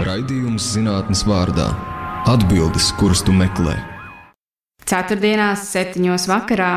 [0.00, 1.66] Raidījums zinātnes vārdā-
[2.32, 3.74] atbildes, kuras tu meklē.
[4.88, 6.70] Ceturtdienās, septiņos vakarā.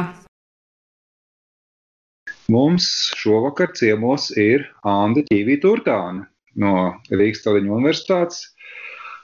[2.51, 6.27] Mums šovakar ciemos ir Anna Čīvī Turtāna
[6.59, 6.75] no
[7.07, 8.51] Rīgas Traģiņu Universitātes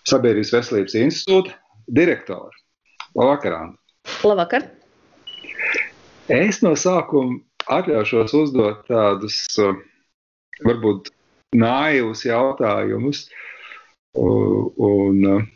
[0.07, 1.51] Sabiedrības veselības institūta
[1.91, 2.55] direktora.
[3.13, 3.77] Labvakar, Anna!
[4.23, 4.69] Labvakar!
[6.31, 9.43] Es no sākuma atļaušos uzdot tādus
[10.63, 11.11] varbūt
[11.51, 13.25] naivus jautājumus.
[14.17, 15.47] Un,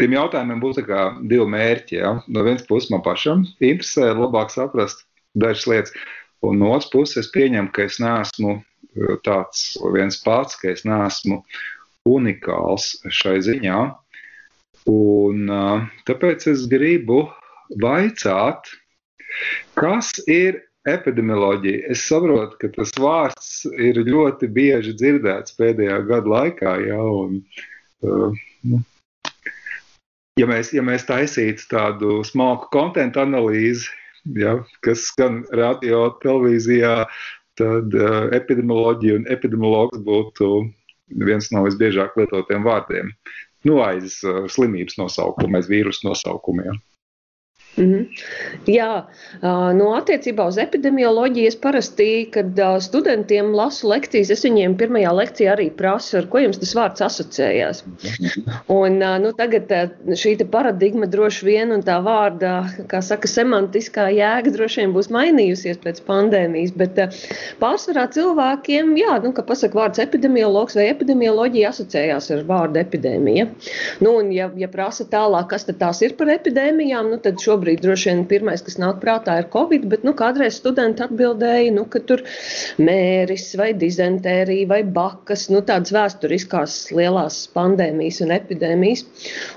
[0.00, 1.98] tiem jautājumiem būs divi mērķi.
[2.00, 2.12] Ja?
[2.28, 5.94] No vienas puses man pašam interesē labāk saprast dažas lietas,
[6.44, 8.58] un no otras puses es pieņemu, ka es neesmu
[9.26, 11.40] tāds viens pats, ka es neesmu
[12.06, 13.80] unikāls šai ziņā.
[14.90, 15.48] Un,
[16.04, 17.24] tāpēc es gribu
[17.80, 18.68] vaicāt,
[19.78, 21.90] kas ir epidemioloģija.
[21.94, 26.74] Es saprotu, ka tas vārds ir ļoti bieži dzirdēts pēdējā gada laikā.
[26.84, 27.40] Ja, un,
[28.04, 28.42] uh,
[30.40, 33.88] ja, mēs, ja mēs taisītu tādu smalku kontekstu analīzi,
[34.38, 36.96] ja, kas skan radio, televīzijā,
[37.60, 40.50] tad uh, epidemioloģija un epidemiologs būtu
[41.24, 43.12] viens no visbiežāk lietotiem vārdiem.
[43.64, 46.76] Nu, aiz uh, slimības nosaukumiem, aiz vīrusu nosaukumiem.
[47.76, 48.06] Mm -hmm.
[48.66, 49.04] Jā,
[49.76, 55.66] no attiecībā uz epidemioloģiju es parasti, kad studentiem lasu lekcijas, es viņiem pirmajā lekcijā arī
[55.76, 57.82] prasu, ar ko jums tas vārds asociējās.
[58.68, 59.72] Un, nu, tagad
[60.22, 62.52] šī paradigma droši vien un tā vārda,
[62.88, 67.00] kā saka, semantiskā jēga droši vien būs mainījusies pēc pandēmijas, bet
[67.60, 73.46] pārsvarā cilvēkiem, jā, nu, ka pasaka vārds epidemiologs vai epidemioloģija asociējās ar vārdu epidēmija.
[74.00, 77.63] Nu, un ja, ja prasa tālāk, kas tad tās ir par epidēmijām, nu, tad šobrīd
[77.64, 81.86] šobrīd droši vien pirmais, kas nāk prātā, ir Covid, bet nu, kādreiz studenti atbildēja, nu,
[81.88, 82.20] ka tur
[82.76, 89.04] mēris vai dizentērija vai bakas, nu, tādas vēsturiskās lielās pandēmijas un epidēmijas.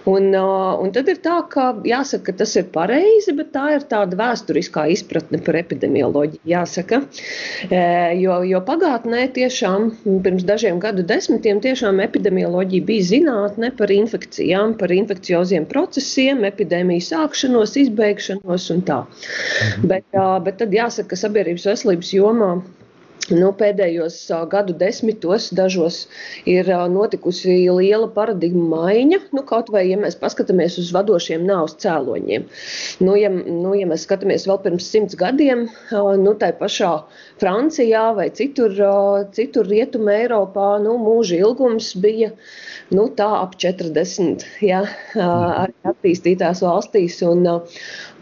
[0.08, 4.16] Un, un tad ir tā, ka jāsaka, ka tas ir pareizi, bet tā ir tāda
[4.20, 7.02] vēsturiskā izpratne par epidemioloģiju, jāsaka.
[8.22, 9.92] Jo, jo pagātnē tiešām
[10.24, 17.76] pirms dažiem gadu desmitiem tiešām epidemioloģija bija zinātne par infekcijām, par infekcioziem procesiem, epidēmiju sākšanos,
[17.82, 19.04] izbeigšanos izbeigšanos un tā.
[19.04, 19.88] Mhm.
[19.92, 22.52] Bet, bet tad jāsaka, ka sabiedrības veselības jomā
[23.28, 25.98] Nu, pēdējos uh, gadu desmitos dažos
[26.48, 29.20] ir uh, notikusi liela paradigma maiņa.
[29.36, 32.46] Nu, kaut vai, ja mēs paskatāmies uz vadošiem nāves cēloņiem.
[33.04, 36.94] Nu, ja, nu, ja mēs skatāmies vēl pirms simts gadiem, uh, nu, tā pašā
[37.42, 38.74] Francijā vai citur,
[39.36, 42.32] citur Rietumē Eiropā, nu, mūža ilgums bija
[42.94, 44.84] nu, tā ap 40 ja,
[45.18, 47.20] arī attīstītās valstīs.
[47.28, 47.46] Un,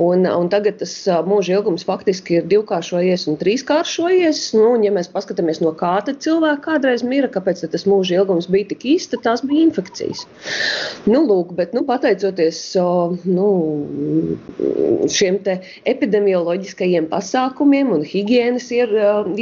[0.02, 0.94] un, un tagad tas
[1.28, 4.42] mūža ilgums faktiski ir divkāršojies un trīskāršojies.
[4.58, 8.72] Nu, un, ja mēs paskatāmies, no kā cilvēks kādreiz mira, kāpēc tas mūža ilgums bija
[8.74, 10.26] tik īsts, tad tās bija infekcijas.
[11.08, 12.62] Nu, lūk, bet, nu, pateicoties
[13.30, 13.48] nu,
[15.12, 18.70] šiem epidemioloģiskajiem pasākumiem un higiēnas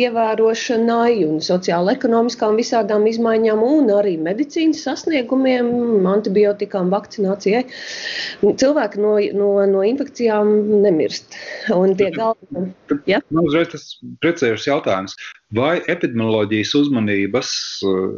[0.03, 5.69] ievērošanai un sociāla-ekonomiskām visādām izmaiņām un arī medicīnas sasniegumiem,
[6.09, 7.63] antibiotikām, vakcinācijai,
[8.43, 10.53] cilvēki no, no, no infekcijām
[10.85, 11.37] nemirst.
[11.73, 12.71] Un tie galvenie.
[13.09, 13.21] Ja?
[13.33, 13.87] Man uzreiz tas
[14.23, 15.17] precējušs jautājums.
[15.53, 17.51] Vai epidemioloģijas uzmanības
[17.87, 18.15] eh,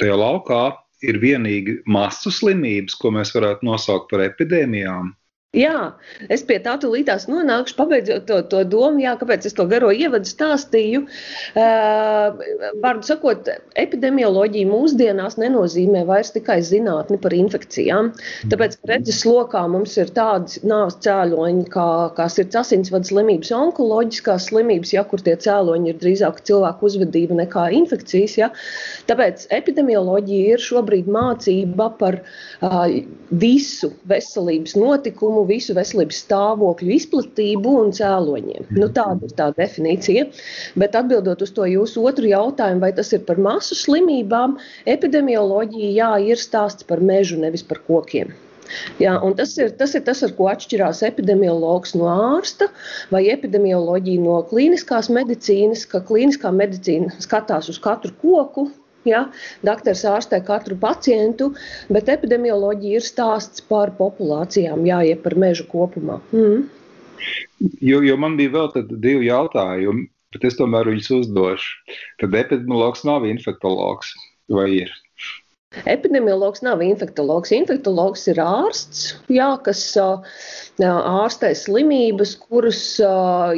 [0.00, 0.62] tajā laukā
[1.06, 5.14] ir vienīgi masu slimības, ko mēs varētu nosaukt par epidēmijām?
[5.56, 5.94] Jā,
[6.28, 10.28] es pie tā tūlītās nonākšu, pabeidzot to, to domu, jā, kāpēc es to garo ievadu
[10.28, 11.06] stāstīju.
[11.56, 12.42] Uh,
[12.82, 13.48] Vārdu sakot,
[13.80, 18.10] epidemioloģija mūsdienās nenozīmē vairs tikai zinātni par infekcijām.
[18.52, 21.88] Tāpēc redzes lokā mums ir tādas nāves cēloņi, kā,
[22.20, 27.70] kā sirds asinsvadu slimības, onkoloģiskās slimības, ja kur tie cēloņi ir drīzāk cilvēku uzvedība nekā
[27.80, 28.36] infekcijas.
[28.36, 28.50] Ja.
[29.08, 32.78] Tāpēc epidemioloģija ir šobrīd mācība par uh,
[33.32, 38.68] visu veselības notikumu vecumu, visu veselības stāvokļu izplatību un cēloņiem.
[38.76, 40.26] Nu, tāda ir tā definīcija.
[40.76, 46.12] Bet atbildot uz to jūsu otru jautājumu, vai tas ir par masu slimībām, epidemioloģija jā,
[46.32, 48.34] ir stāsts par mežu, nevis par kokiem.
[49.00, 52.68] Jā, tas, ir, tas ir tas, ar ko atšķirās epidemiologs no ārsta
[53.10, 58.68] vai epidemioloģija no klīniskās medicīnas, ka klīniskā medicīna skatās uz katru koku,
[59.06, 59.26] Ja?
[59.66, 61.52] Dakteris ārstē katru pacientu,
[61.92, 66.18] bet epidemioloģija ir stāsts par populācijām, jā, ja par mežu kopumā.
[66.34, 66.66] Mm.
[67.82, 71.96] Jo, jo man bija vēl divi jautājumi, bet es tomēr viņus uzdošu.
[72.22, 74.14] Tad epidemiologs nav infektologs
[74.52, 74.92] vai ir?
[75.88, 77.50] Epidemiologs nav infektologs.
[77.52, 82.80] Infektologs ir ārsts, jā, kas ārstē slimības, kuras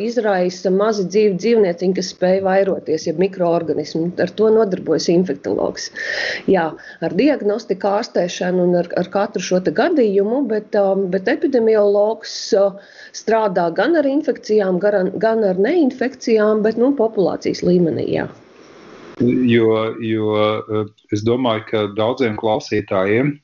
[0.03, 4.09] izraisa mazi dzīvi dzīvnieciņi, kas spēj vairoties, ja mikroorganismi.
[4.27, 5.89] Ar to nodarbojas infektologs.
[6.51, 6.67] Jā,
[6.99, 10.75] ar diagnostiku ārstēšanu un ar, ar katru šo gadījumu, bet,
[11.15, 12.37] bet epidemiologs
[13.23, 18.11] strādā gan ar infekcijām, gan, gan ar neinfekcijām, bet nu, populācijas līmenī.
[18.19, 18.31] Jā.
[19.21, 23.35] Jo, jo eh, es domāju, ka daudziem klausītājiem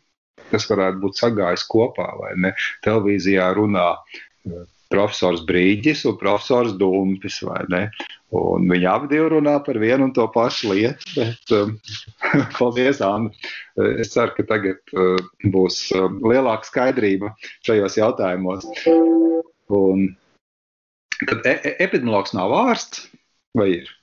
[0.51, 2.53] tas varētu būt sagājis kopā, vai ne?
[2.87, 7.83] Televīzijā runā eh, profesors Brīģis un profesors Dumpis, vai ne?
[8.37, 11.11] Un viņi abi runā par vienu un to pašu lietu.
[11.15, 11.77] Bet, um,
[12.59, 13.31] paldies, Anna.
[14.03, 15.19] Es ceru, ka tagad uh,
[15.55, 17.33] būs uh, lielāka skaidrība
[17.67, 18.67] šajos jautājumos.
[19.77, 20.09] Un,
[21.23, 23.07] tad e e epidemiologs nav ārsts
[23.57, 23.95] vai ir?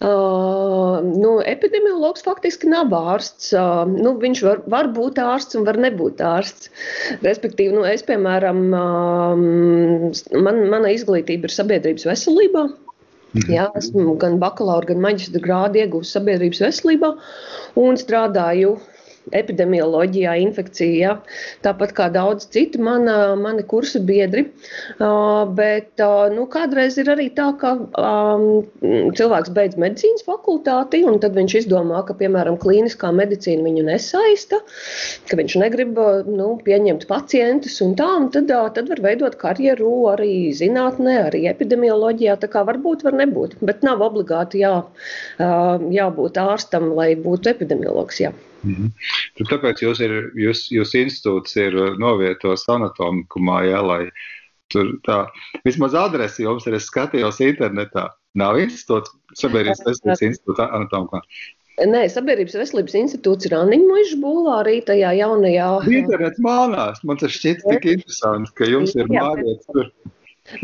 [0.00, 3.50] Uh, nu, epidemiologs faktiski nav ārsts.
[3.52, 6.70] Uh, nu, viņš var, var būt ārsts un var nebūt ārsts.
[7.20, 9.42] Respektīvi, nu, es, piemēram, uh,
[10.40, 12.64] man, mana izglītība ir sabiedrības veselībā.
[13.34, 13.52] Mhm.
[13.52, 17.12] Jā, esmu gan bakalaura, gan maģistra grādu iegūst sabiedrības veselībā
[17.84, 18.78] un strādāju
[19.36, 21.14] epidemioloģijā, infekcijā,
[21.64, 24.46] tāpat kā daudz citu mana, mani kursa biedri.
[24.98, 26.02] Bet
[26.34, 27.74] nu, kādreiz ir arī tā, ka
[29.20, 34.60] cilvēks beidz medicīnas fakultāti, un tad viņš izdomā, ka, piemēram, klīniskā medicīna viņu nesaista,
[35.30, 36.00] ka viņš negrib
[36.30, 42.38] nu, pieņemt pacientus un tā, un tad, tad var veidot karjeru arī zinātnē, arī epidemioloģijā.
[42.40, 44.74] Tā kā varbūt, var nebūt, bet nav obligāti jā,
[45.38, 48.24] jābūt ārstam, lai būtu epidemiologs.
[48.24, 48.34] Jā.
[48.64, 48.90] -hmm.
[49.38, 54.10] Tad tāpēc jūs, ir, jūs, jūs institūts ir novietos anatomikumā, ja, lai
[54.70, 55.26] tur tā,
[55.66, 61.22] vismaz adresi jums ir, es skatījos internetā, nav institūts, sabiedrības veselības institūts anatomikā.
[61.80, 65.68] Nē, Sabiedrības veselības institūts ir Anniņš Bulvārī, tajā jaunajā.
[65.88, 69.88] Internets mānās, man tas šķiet tik interesanti, ka jums ir mājietas tur.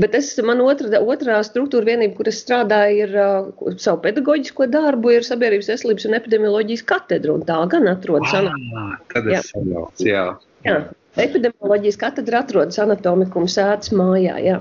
[0.02, 5.12] Bet es, man otra, otrā struktūra vienība, kur es strādāju, ir uh, savu pedagoģisko darbu,
[5.14, 10.26] ir Sabiedrības veselības un epidemioloģijas katedra, un tā gan atrodas ah, tad es sajauc, jā.
[10.66, 10.80] jā.
[11.22, 14.58] Epidemioloģijas katedra atrodas anatomikuma sēdes mājā, jā.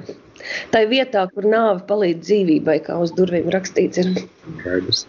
[0.71, 4.13] Tā ir vietā, kur nāve palīdz dzīvībai, kā uz durvīm rakstīts ir.
[4.59, 5.05] Skaidrs.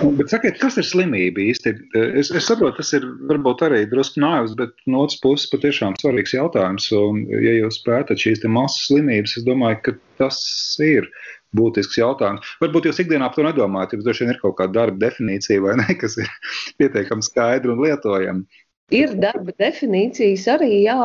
[0.00, 1.72] Bet sakiet, kas ir slimība īsti?
[2.16, 6.32] Es, es saprotu, tas ir varbūt arī drusku nāvis, bet no otras puses patiešām svarīgs
[6.32, 6.86] jautājums.
[6.96, 10.40] Un, ja jūs pētat šīs masas slimības, es domāju, ka tas
[10.84, 11.08] ir
[11.56, 12.54] būtisks jautājums.
[12.62, 15.76] Varbūt jūs ikdienā par to nedomājat, jums droši vien ir kaut kāda darba definīcija vai
[15.82, 16.32] ne, kas ir
[16.80, 18.60] pietiekami skaidra un lietojama.
[18.96, 20.96] Ir darba definīcijas arī, jā,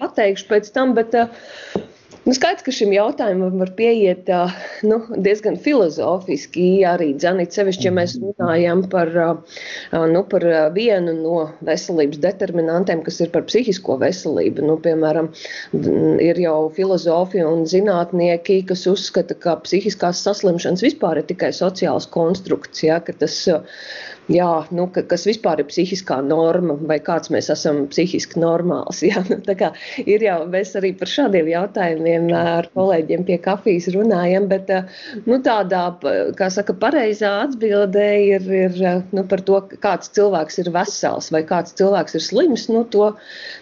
[0.00, 1.14] pateikšu pēc tam, bet
[2.24, 4.30] Nu, skaidrs, ka šim jautājumam var pieiet
[4.88, 9.10] nu, diezgan filozofiski arī dzanīt, sevišķi, ja mēs runājam par,
[9.92, 14.64] nu, par vienu no veselības determinantiem, kas ir par psihisko veselību.
[14.64, 15.28] Nu, piemēram,
[16.24, 22.86] ir jau filozofi un zinātnieki, kas uzskata, ka psihiskās saslimšanas vispār ir tikai sociāls konstrukts,
[22.88, 23.36] ja, tas
[24.30, 29.02] jā, nu, ka, kas vispār ir psihiskā norma, vai kāds mēs esam psihiski normāls.
[29.08, 29.38] Jā, nu,
[30.00, 34.70] ir jau mēs arī par šādiem jautājumiem ar kolēģiem pie kafijas runājam, bet
[35.28, 35.84] nu, tādā,
[36.38, 38.80] kā saka, pareizā atbildē ir, ir
[39.14, 42.68] nu, par to, kāds cilvēks ir vesels vai kāds cilvēks ir slims.
[42.72, 43.12] Nu, to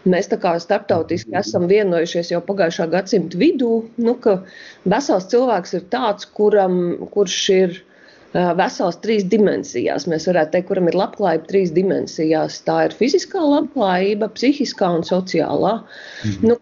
[0.09, 4.41] mēs tā kā starptautiski esam vienojušies jau pagājušā gadsimta vidū, nu, ka
[4.89, 6.79] vesels cilvēks ir tāds, kuram,
[7.13, 7.81] kurš ir
[8.33, 10.07] vesels trīs dimensijās.
[10.09, 12.61] Mēs varētu teikt, kuram ir labklājība trīs dimensijās.
[12.67, 15.75] Tā ir fiziskā labklājība, psihiskā un sociālā.
[16.25, 16.49] Mhm.
[16.49, 16.57] Nu,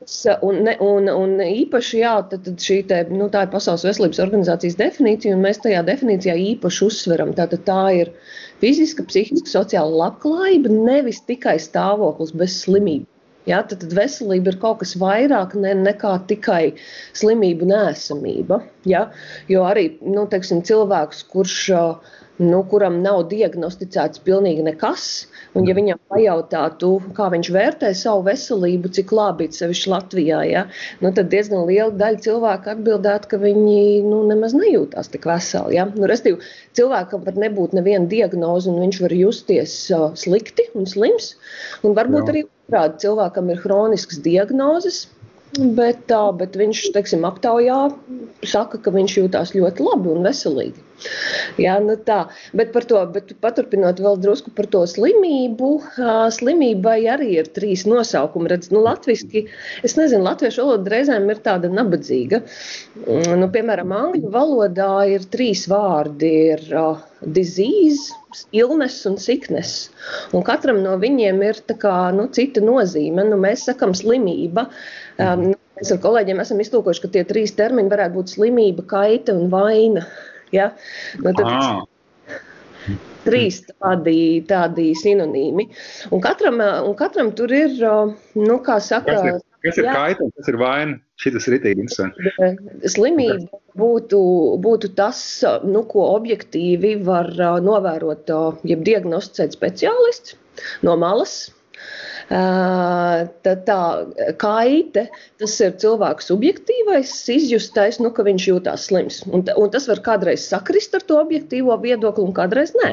[0.48, 4.22] un, ne, un, un īpaši, jā, tad, tad šī te, nu, tā ir Pasaules veselības
[4.26, 7.34] organizācijas definīcija, un mēs tajā definīcijā īpaši uzsveram.
[7.38, 8.12] Tātad tā ir
[8.62, 13.08] fiziska, psihiska, sociāla labklājība, nevis tikai stāvoklis bez slimības.
[13.48, 16.74] Ja, tad, tad veselība ir kaut kas vairāk ne, nekā tikai
[17.16, 18.60] slimību nēsamība.
[18.88, 19.06] Ja,
[19.48, 21.56] jo arī nu, teiksim, cilvēks, kurš,
[22.40, 25.06] nu, kuram nav diagnosticēts pilnīgi nekas,
[25.58, 30.64] un ja viņam pajautātu, kā viņš vērtē savu veselību, cik labi ir sevišķi Latvijā, ja,
[31.04, 35.76] nu, tad diezgan liela daļa cilvēku atbildētu, ka viņi nu, nemaz nejūtās tik veseli.
[35.76, 35.86] Ja.
[35.90, 36.40] Nu, restīvi,
[36.78, 41.34] cilvēkam var nebūt neviena diagnoze, un viņš var justies uh, slikti un slims,
[41.84, 42.32] un varbūt Jā.
[42.32, 45.08] arī Otrādi cilvēkam ir hroniskas diagnozes,
[45.58, 47.80] bet, tā, bet viņš, teiksim, aptaujā
[48.46, 50.86] saka, ka viņš jūtās ļoti labi un veselīgi.
[51.60, 52.20] Jā, nu tā.
[52.56, 55.70] Bet to, bet paturpinot vēl drusku par to slimību,
[56.36, 58.50] slimībai arī ir trīs nosaukumi.
[58.52, 59.46] Redz, nu, latviski,
[59.86, 62.42] es nezinu, latviešu valoda reizēm ir tāda nabadzīga.
[63.06, 66.34] Mm, nu, piemēram, angļu valodā ir trīs vārdi.
[66.50, 68.12] Ir, uh, disease,
[68.52, 69.90] illness un sickness.
[70.32, 73.24] Un katram no viņiem ir kā, nu, cita nozīme.
[73.28, 74.68] Nu, mēs sakām slimība.
[75.20, 79.36] Um, nu, mēs ar kolēģiem esam iztūkojuši, ka tie trīs termini varētu būt slimība, kaita
[79.36, 80.06] un vaina.
[80.54, 80.72] Ja?
[81.20, 81.80] Nu, tad, ah.
[83.20, 85.66] Trīs tādi, tādi sinonīmi.
[86.14, 86.56] Un katram,
[86.88, 87.76] un katram tur ir,
[88.38, 89.36] nu, kā saka, kas ir,
[89.66, 90.96] kas ir jā, kaita kas ir vaina.
[91.20, 92.32] Šis ir rītīgi interesanti.
[92.88, 94.20] Slimība būtu,
[94.64, 95.20] būtu tas,
[95.68, 97.28] nu, ko objektīvi var
[97.60, 98.32] novērot,
[98.72, 100.38] jeb diagnosticēt speciālists
[100.86, 101.50] no malas
[102.30, 103.78] Tā, tā
[104.38, 105.02] kaite,
[105.42, 109.16] tas ir cilvēks subjektīvais, izjustais, nu, ka viņš jūtas slims.
[109.34, 112.92] Un, un tas var kādreiz sakrist ar to objektīvo viedokli, un kādreiz nē.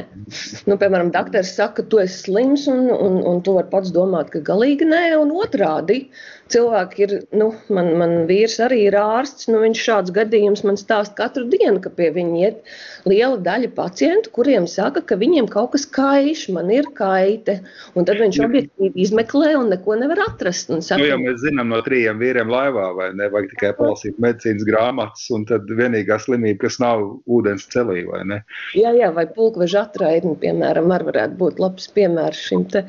[0.66, 4.34] Nu, piemēram, doktors saka, ka tu esi slims, un, un, un tu vari pats domāt,
[4.34, 6.08] ka galīgi nē, un otrādi.
[6.54, 11.16] Cilvēki ir, nu, man, man vīrs arī ir ārsts, nu, viņš šāds gadījums man stāsta
[11.22, 12.76] katru dienu, ka pie viņa iet
[13.08, 17.60] liela daļa pacientu, kuriem saka, ka viņiem kaut kas kaiš, man ir kaite,
[17.96, 20.72] un tad viņš objektīvi izmeklē meklē un neko nevar atrast.
[20.82, 24.66] Saka, nu, ja mēs zinām no trījiem vīriem laivā, vai ne, vajag tikai palasīt medicīnas
[24.68, 28.40] grāmatas, un tad vienīgā slimība, kas nav ūdens celī, vai ne?
[28.78, 32.84] Jā, jā, vai pulkveža atraidni, piemēram, ar varētu būt labs piemērs šim te,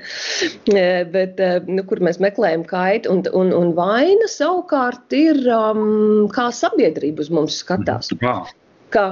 [0.73, 6.29] e, bet, e, nu, kur mēs meklējam kaitu, un, un, un vaina savukārt ir, um,
[6.35, 8.13] kā sabiedrība uz mums skatās.
[8.23, 8.41] Jā.
[8.95, 9.07] Ka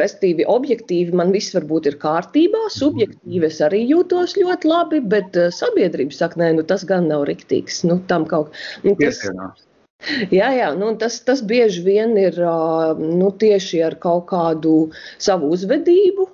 [0.00, 6.14] Restīvi, objektīvi man viss varbūt ir kārtībā, subjektīvi es arī jūtos ļoti labi, bet sabiedrība
[6.14, 7.82] saka, nē, nu tas gan nav riktīgs.
[7.88, 8.54] Nu, tam kaut
[9.02, 9.18] kas.
[10.30, 14.74] Jā, jā nu, tas, tas bieži vien ir nu, tieši ar kaut kādu
[15.18, 16.28] savu uzvedību,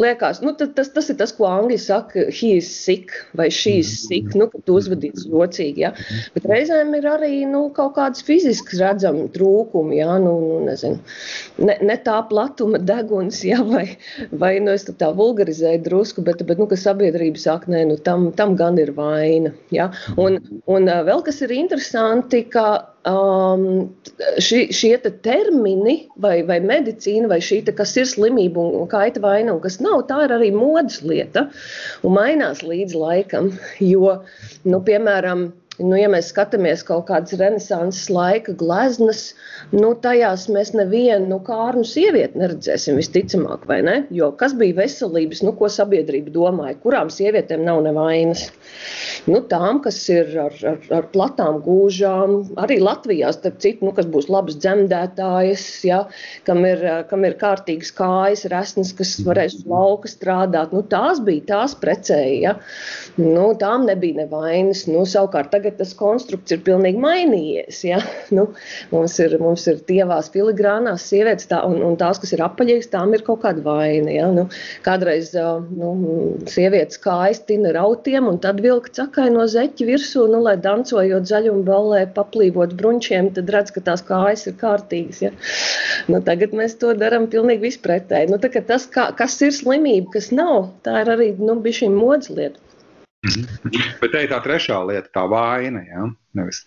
[0.00, 3.90] liekas, nu, tas, tas ir tas, ko angļu saka, he is sick vai she is
[4.06, 5.92] sick, nu, ka tu uzvedies jocīgi, ja?
[6.36, 11.00] bet reizēm ir arī, nu, kaut kādas fiziskas redzami trūkumi, ja, nu, nu nezinu,
[11.62, 13.86] ne, ne tā platuma deguns, ja, vai,
[14.30, 18.30] vai, nu, es tā vulgarizēju drusku, bet, bet, nu, ka sabiedrība saka, nē, nu, tam,
[18.38, 23.64] tam gan ir vaina, ja, un, un vēl kas ir interesanti, ka um,
[24.38, 29.22] ši, šie te termini, vai, vai medicīna, vai šī te, kas ir slimība un kaita
[29.22, 31.48] vaina, un kas nav, tā ir arī modes lieta
[32.06, 33.52] un mainās līdz laikam.
[33.92, 34.20] Jo,
[34.68, 35.48] nu, piemēram,
[35.80, 39.30] Nu, ja mēs skatāmies kaut kādas renesanses laika gleznas,
[39.72, 43.94] nu, tajās mēs nevienu nu, kārnu sievieti neredzēsim visticamāk, vai ne?
[44.12, 48.50] Jo kas bija veselības, nu, ko sabiedrība domāja, kurām sievietēm nav nevainas?
[49.24, 54.10] Nu, tām, kas ir ar, ar, ar platām gūžām, arī Latvijā, starp citu, nu, kas
[54.12, 56.02] būs labas dzemdētājas, ja,
[56.44, 61.48] kam, ir, kam ir kārtīgas kājas, resnes, kas varēs uz lauka strādāt, nu, tās bija,
[61.54, 62.54] tās precēja, ja.
[63.16, 67.82] nu, tām nebija nevainas, nu, savukārt tagad tas konstrukts ir pilnīgi mainījies.
[67.88, 68.00] Ja?
[68.32, 68.46] Nu,
[68.88, 73.12] mums, ir, mums ir tievās filigrānās sievietes, tā, un, un tās, kas ir apaļīgas, tām
[73.12, 74.08] ir kaut kāda vaina.
[74.14, 74.30] Ja?
[74.32, 74.46] Nu,
[74.86, 75.90] kādreiz nu,
[76.48, 81.66] sievietes kājas tina rautiem, un tad vilka cakai no zeķa virsū, nu, lai dancojot zaļumu
[81.68, 85.22] ballē, paplīvot bruņķiem, tad redz, ka tās kājas ir kārtīgas.
[85.26, 85.34] Ja?
[86.08, 88.32] Nu, tagad mēs to darām pilnīgi vispretēji.
[88.32, 92.71] Nu, tas, kā, kas ir slimība, kas nav, tā ir arī nu, šī modes lieta.
[93.22, 93.44] Mhm.
[94.00, 95.82] Bet te ir tā trešā lieta, tā vaina.
[95.86, 96.06] Ja?
[96.38, 96.64] Nevis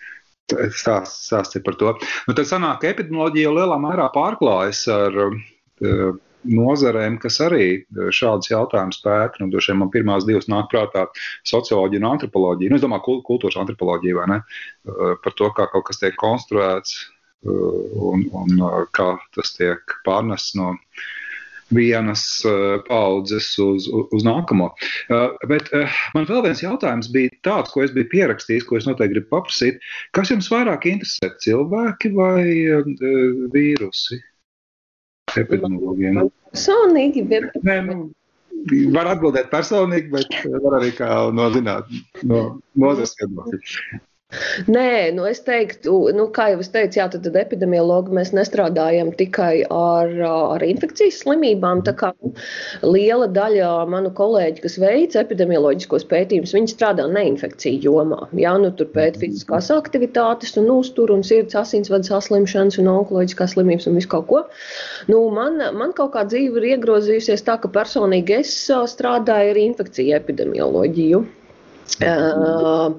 [0.78, 1.96] stāsts, stāsts par to.
[2.28, 6.14] Nu, tad sanāk, ka epidemioloģija lielā mērā pārklājas ar uh,
[6.46, 7.66] nozarēm, kas arī
[8.14, 9.42] šādus jautājumus pēta.
[9.42, 11.08] Nu, Dažiem man pirmās divas nāk prātā-
[11.52, 12.72] socioloģija un antropoloģija.
[12.72, 14.40] Nu, es domāju, kultūras antropoloģija vai ne?
[14.88, 17.84] Uh, par to, kā kaut kas tiek konstruēts uh,
[18.14, 20.76] un, un kā tas tiek pārnests no
[21.74, 24.70] vienas uh, paudzes uz, uz, uz nākamo.
[25.10, 28.88] Uh, bet uh, man vēl viens jautājums bija tāds, ko es biju pierakstījis, ko es
[28.90, 29.82] noteikti gribu paprasīt.
[30.16, 32.46] Kas jums vairāk interesē, cilvēki vai
[33.56, 34.22] vīrusi?
[35.36, 36.22] Epidemiologiem.
[36.54, 37.50] Personīgi, bet...
[37.66, 37.96] Nē, nu,
[38.96, 42.44] var atbildēt personīgi, bet var arī kā no zinātnes, no
[42.80, 44.04] nozars viedokļa.
[44.68, 49.12] Nē, nu es teiktu, nu, kā jau es teicu, jā, tad, tad epidemiologi mēs nestrādājam
[49.20, 51.84] tikai ar, ar infekcijas slimībām.
[51.86, 52.10] Tā kā
[52.82, 58.24] liela daļa manu kolēģi, kas veic epidemioloģiskos pētījumus, viņi strādā neinfekciju jomā.
[58.42, 63.90] Jā, nu tur pēt fiziskās aktivitātes un uzturu un sirds asinsvadas saslimšanas un onkoloģiskās slimības
[63.92, 64.44] un visu kaut ko.
[65.12, 68.58] Nu, man, man kaut kā dzīve ir iegrozījusies tā, ka personīgi es
[68.96, 71.26] strādāju ar infekciju epidemioloģiju.
[72.02, 72.96] Uh,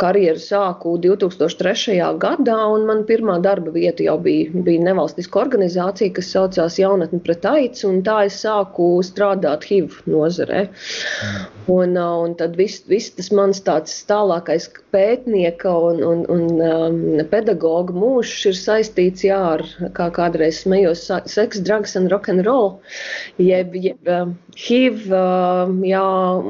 [0.00, 1.96] karjeru sāku 2003.
[2.22, 7.44] gadā, un man pirmā darba vieta jau bija, bija nevalstiska organizācija, kas saucās Jaunatni pret
[7.44, 10.68] aids, un tā es sāku strādāt HIV nozarē.
[11.68, 17.92] Un, un tad viss vis tas mans tāds tālākais pētnieka un, un, un um, pedagoga
[17.92, 19.64] mūžs ir saistīts jā, ar,
[19.96, 22.78] kā kādreiz smējos, seks, drugs and rock and roll,
[23.36, 26.06] jeb, jeb um, HIV, uh, jā,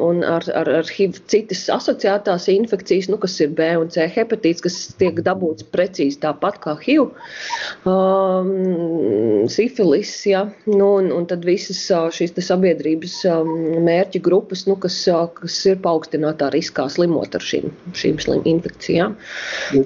[0.06, 4.62] un ar, ar, ar HIV citas asociētās infekcijas nu, kas ir B un C hepatīts,
[4.64, 7.10] kas tiek dabūts precīzi tāpat kā HIV,
[7.90, 11.82] um, sifilis, ja, nu, un, un tad visas
[12.14, 18.18] šīs sabiedrības um, mērķa grupas, nu, kas, kas ir paaugstinātā riskā slimot ar šīm, šīm
[18.22, 19.16] slim infekcijām.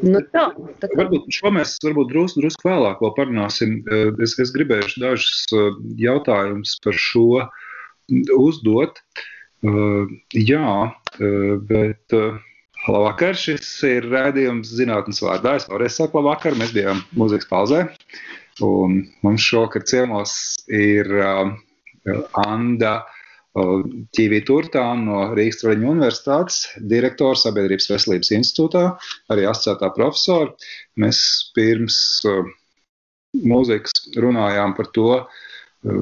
[0.02, 0.48] Nu, tā,
[0.82, 0.98] tā kā...
[1.02, 3.76] Varbūt šo mēs varbūt drusku, drusku vēlāk vēl parunāsim.
[4.22, 5.44] Es, es gribēšu dažus
[6.00, 7.44] jautājumus par šo
[8.38, 9.02] uzdot.
[9.62, 10.72] Uh, jā,
[11.68, 12.16] bet
[12.82, 15.54] Labvakar, šis ir rādījums zinātnes vārdā.
[15.60, 17.84] Es vēlreiz saku labvakar, mēs bijām mūzikas pauzē.
[18.66, 20.32] Un mums šokar ciemos
[20.66, 21.52] ir uh,
[22.42, 23.21] Anda uh,
[23.52, 28.84] Ķīvī Turtāna no Rīgas Traļņu universitātes, direktora Sabiedrības veselības institūtā,
[29.34, 30.54] arī asociētā profesora.
[30.96, 31.20] Mēs
[31.56, 31.98] pirms
[33.52, 35.08] mūzikas runājām par to,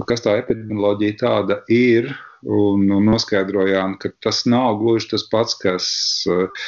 [0.07, 2.12] kas tā epidemioloģija tāda ir
[2.45, 5.88] un, un noskaidrojām, ka tas nav gluži tas pats, kas
[6.30, 6.66] uh,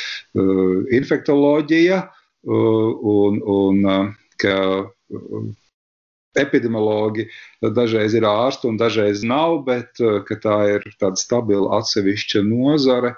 [0.99, 4.11] infektoloģija, uh, un, un uh,
[4.43, 4.57] ka
[6.39, 7.27] epidemiologi
[7.77, 10.01] dažreiz ir ārsti un dažreiz nav, bet
[10.45, 13.15] tā ir tāda stabila atsevišķa nozare,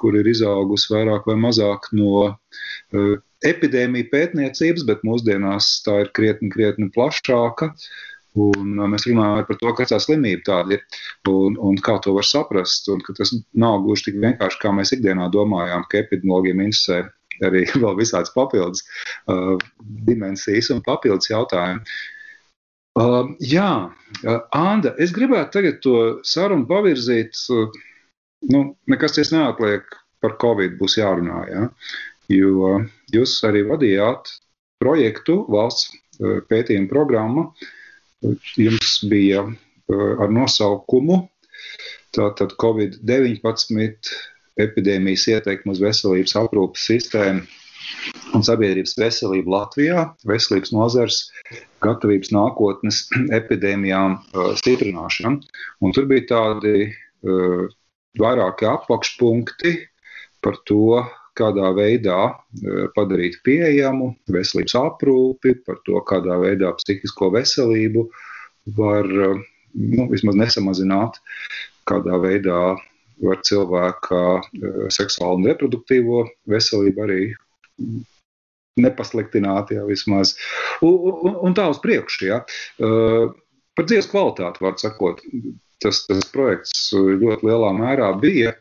[0.00, 2.28] kur ir izaugusi vairāk vai mazāk no
[3.46, 7.72] epidēmiju pētniecības, bet mūsdienās tā ir krietni, krietni plašāka.
[8.38, 10.82] Un uh, mēs runājam par to, kas tā slimība tāda ir
[11.30, 12.86] un, un kā to var saprast.
[12.92, 17.00] Un, tas nav gluži tik vienkārši, kā mēs ikdienā domājām, ka epidemiologiem interesē
[17.48, 18.84] arī vēl visādas papildus
[19.32, 19.56] uh,
[20.06, 21.82] dimensijas un papildus jautājumi.
[21.82, 22.17] Uh,
[23.44, 23.70] jā,
[24.24, 25.94] uh, Anna, es gribētu tagad to
[26.26, 27.38] sarunu pavirzīt.
[27.52, 27.68] Uh,
[28.52, 29.86] nu, nekas cits neatliek
[30.22, 31.40] par Covid, būs jārunā.
[31.50, 31.64] Ja?
[32.32, 32.78] Jo
[33.14, 34.32] jūs arī vadījāt
[34.82, 41.22] projektu valsts uh, pētījuma programmu uh, jums bija uh, ar nosaukumu
[42.16, 44.12] tātad Covid-19
[44.58, 47.44] epidēmijas ieteikumu uz veselības aprūpas sistēmu
[48.36, 51.20] un sabiedrības veselību Latvijā, veselības nozars
[51.84, 53.04] gatavības nākotnes
[53.40, 55.38] epidēmijām uh, stiprināšana.
[55.84, 57.64] Un tur bija tādi uh,
[58.18, 59.74] vairāki apakšpunkti
[60.44, 61.02] par to,
[61.38, 68.08] kādā veidā e, padarīt pieejamu veselības aprūpi, par to, kādā veidā psihisko veselību
[68.78, 71.20] var nu, vismaz nesamazināt,
[71.86, 72.62] kādā veidā
[73.22, 74.22] var cilvēka
[74.94, 77.22] seksuālu un reproduktīvo veselību arī
[78.78, 80.36] nepasliktināt, jā, vismaz.
[80.86, 82.42] Un, un, un tā uz priekšu, jā.
[82.78, 85.22] Par dzīves kvalitāti, var sakot,
[85.82, 88.54] tas, tas projekts ļoti lielā mērā bija.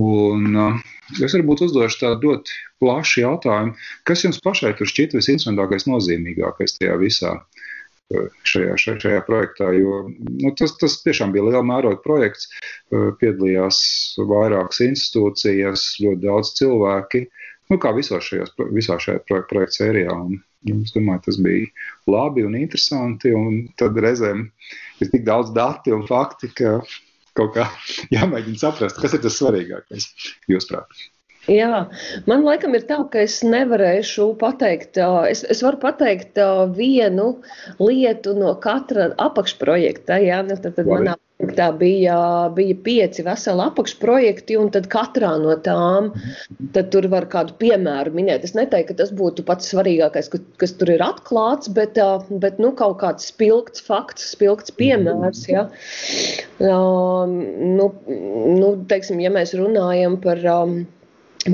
[0.00, 0.80] Un, uh,
[1.22, 3.74] Es varbūt uzdošu tādu ļoti plašu jautājumu,
[4.08, 9.70] kas jums pašai tur šķiet visinteresantākais, nozīmīgākais tajā visā eh, šajā, šajā, šajā projektā.
[9.78, 12.50] Jo, nu, tas, tas tiešām bija liela mēroga projekts.
[12.90, 13.78] Piedalījās
[14.18, 17.26] vairākas institūcijas, ļoti daudz cilvēki.
[17.70, 20.14] Nu, kā visos šajos, visā šajā projekta sērijā.
[20.14, 21.66] Un, nu, es domāju, tas bija
[22.10, 23.34] labi un interesanti.
[23.34, 24.46] Un tad reizēm
[25.02, 26.78] ir tik daudz dati un fakti, ka
[27.36, 27.66] kaut kā
[28.16, 30.08] jāmēģina saprast, kas ir tas svarīgākais
[30.52, 31.06] jūsuprāt.
[31.50, 31.82] Jā,
[32.26, 34.98] man laikam ir tā, ka es nevarēšu pateikt,
[35.30, 36.40] es, es varu pateikt
[36.74, 37.28] vienu
[37.78, 40.18] lietu no katra apakšprojekta.
[40.26, 42.16] Jā, nu, tad, tad manā Tā bija,
[42.56, 46.08] bija pieci veseli apakšprojekti, un tad katrā no tām
[46.88, 48.46] tur var kādu piemēru minēt.
[48.48, 52.00] Es neteiktu, ka tas būtu pats svarīgākais, kas, tur ir atklāts, bet,
[52.40, 55.44] bet nu, kaut kāds spilgts fakts, spilgts piemērs.
[55.52, 55.66] Ja.
[56.56, 57.36] Um,
[57.76, 60.40] nu, nu, teiksim, ja mēs runājam par.
[60.56, 60.78] Um,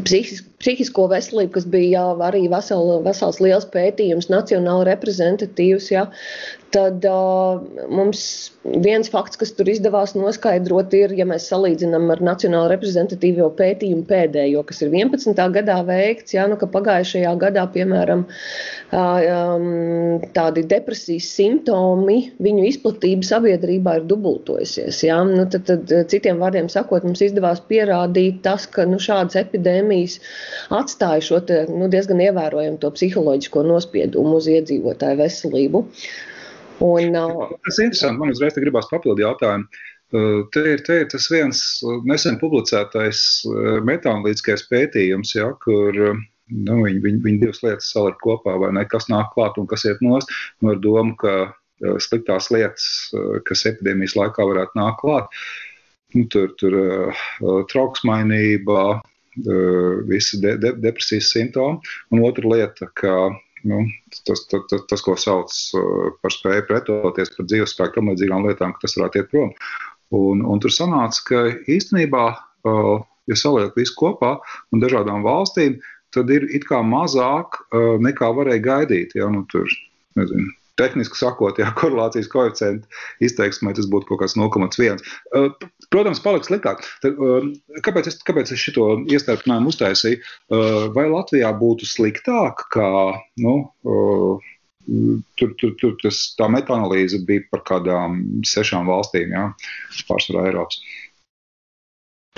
[0.00, 5.90] psihisko veselību, kas bija jā, arī vesel, vesels liels pētījums, nacionāli reprezentatīvs.
[5.92, 6.06] Jā
[6.72, 7.60] tad uh,
[7.92, 8.22] mums
[8.62, 14.62] viens fakts, kas tur izdevās noskaidrot, ir, ja mēs salīdzinām ar Nacionālo reprezentatīvo pētījumu pēdējo,
[14.68, 15.42] kas ir 11.
[15.56, 23.28] gadā veikts, jā, nu, ka pagājušajā gadā, piemēram, uh, um, tādi depresijas simptomi, viņu izplatība
[23.28, 25.02] sabiedrībā ir dubultojusies.
[25.08, 30.18] Jā, nu, tad, tad, citiem vārdiem sakot, mums izdevās pierādīt tas, ka nu, šādas epidēmijas
[30.72, 35.86] atstāja šo te, nu, diezgan ievērojamu to psiholoģisko nospiedumu uz iedzīvotāju veselību.
[36.82, 38.18] Un, uh, Tas ir interesanti.
[38.20, 39.70] Man uzreiz gribās papildu jautājumu.
[40.52, 41.58] Te ir, te ir tas viens
[42.04, 43.20] nesen publicētais
[43.88, 49.08] metānlīdzīgais pētījums, ja, kur nu, viņi, viņi, viņi divas lietas saliek kopā, vai ne, kas
[49.08, 50.28] nāk klāt un kas iet nost,
[50.60, 51.54] nu, ar domu, ka
[52.02, 52.84] sliktās lietas,
[53.48, 55.40] kas epidēmijas laikā varētu nākt klāt,
[56.12, 56.76] nu, tur, tur
[57.72, 58.84] trauksmainība,
[60.12, 61.80] visi de, de, depresijas simptomi,
[62.12, 63.16] un otra lieta, ka
[63.68, 63.84] nu,
[64.26, 65.54] tas, tas, tas, tas, ko sauc
[66.22, 69.52] par spēju pretoties par dzīvespēku, tam līdzīgām lietām, ka tas varētu iet prom.
[70.12, 72.24] Un, un tur sanāca, ka īstenībā,
[73.30, 74.34] ja saliek visu kopā
[74.72, 75.78] un dažādām valstīm,
[76.12, 77.62] tad ir it kā mazāk
[78.04, 79.16] nekā varēja gaidīt.
[79.16, 79.30] Ja?
[79.32, 79.70] Nu, tur,
[80.18, 82.88] nezinu, tehniski sakot, ja korelācijas koeficienta
[83.24, 85.02] izteiksmē tas būtu kaut kāds 0,1.
[85.92, 86.86] Protams, paliks sliktāk.
[87.86, 90.22] Kāpēc, es, kāpēc es šo iestarpinājumu uztaisīju?
[90.96, 92.88] Vai Latvijā būtu sliktāk, kā
[93.42, 93.56] nu,
[95.38, 99.44] Tur, tur, tur tas, tā metānalīze bija par kādām sešām valstīm, jā,
[100.08, 100.80] pārsvarā Eiropas.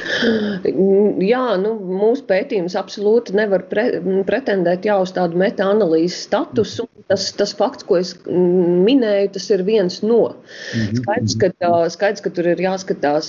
[0.04, 3.84] Jā, nu, mūsu pētījums absolūti nevar pre,
[4.26, 6.88] pretendēt jau uz tādu metaanalīzes statusu.
[7.12, 10.36] Tas, tas fakts, ko es minēju, tas ir viens no.
[10.74, 11.00] Mhm.
[11.02, 13.28] Skaidrs, ka, skaidrs, ka tur ir jāskatās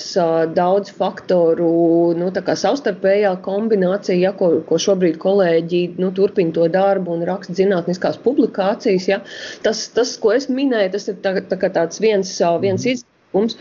[0.56, 1.70] daudz faktoru,
[2.18, 8.22] nu, savstarpējā kombinācija, ja, ko, ko šobrīd kolēģi nu, turpina to darbu un raksta zinātniskās
[8.24, 9.10] publikācijas.
[9.12, 9.20] Ja.
[9.66, 12.32] Tas, tas, ko es minēju, tas ir tā, tā tāds viens,
[12.64, 12.96] viens mhm.
[12.96, 13.58] izdeviens notikums.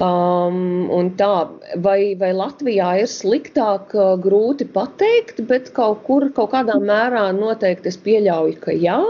[0.00, 1.48] Um, tā,
[1.82, 7.88] vai, vai Latvijā ir sliktāk, uh, grūti pateikt, bet kaut kur, kaut kādā mērā noteikti
[7.88, 9.00] es pieļauju, ka jā.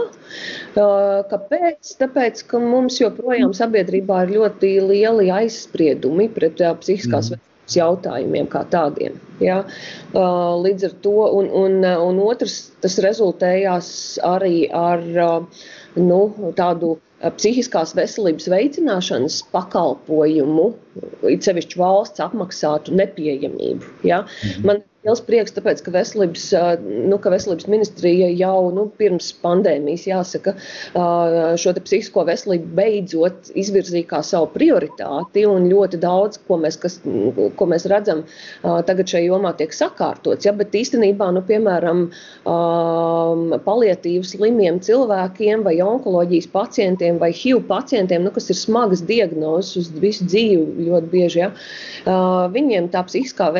[0.75, 1.95] Uh, kāpēc?
[1.99, 7.37] Tāpēc, ka mums joprojām sabiedrībā ir ļoti lieli aizspriedumi pret uh, psihiskās mm.
[7.37, 9.15] veselības jautājumiem kā tādiem.
[9.41, 9.63] Ja?
[10.13, 13.87] Uh, līdz ar to, un, un, un otrs, tas rezultējās
[14.25, 15.63] arī ar uh,
[15.99, 16.19] nu,
[16.57, 16.95] tādu
[17.37, 20.71] psihiskās veselības veicināšanas pakalpojumu,
[21.31, 23.93] it sevišķi valsts apmaksātu nepieejamību.
[24.07, 24.23] Ja?
[24.25, 24.67] Mhm.
[24.67, 26.45] Man liels prieks, tāpēc, ka veselības,
[27.11, 30.55] nu, ka veselības ministrija jau nu, pirms pandēmijas, jāsaka,
[31.59, 35.43] šo psihisko veselību beidzot izvirzīja kā savu prioritāti.
[35.43, 36.99] Ļoti daudz, ko mēs, kas,
[37.57, 38.23] ko mēs redzam,
[38.63, 40.47] tagad šajā jomā tiek sakārtots.
[40.47, 40.53] Ja?
[40.55, 42.05] Bet īstenībā, nu, piemēram,
[43.67, 49.91] palietīvas slimiem cilvēkiem vai onkoloģijas pacientiem vai HIV pacientiem, nu, kas ir smagas diagnozes uz
[49.99, 51.51] visu dzīvi ļoti bieži, ja?
[52.53, 53.51] viņiem tā psihiskā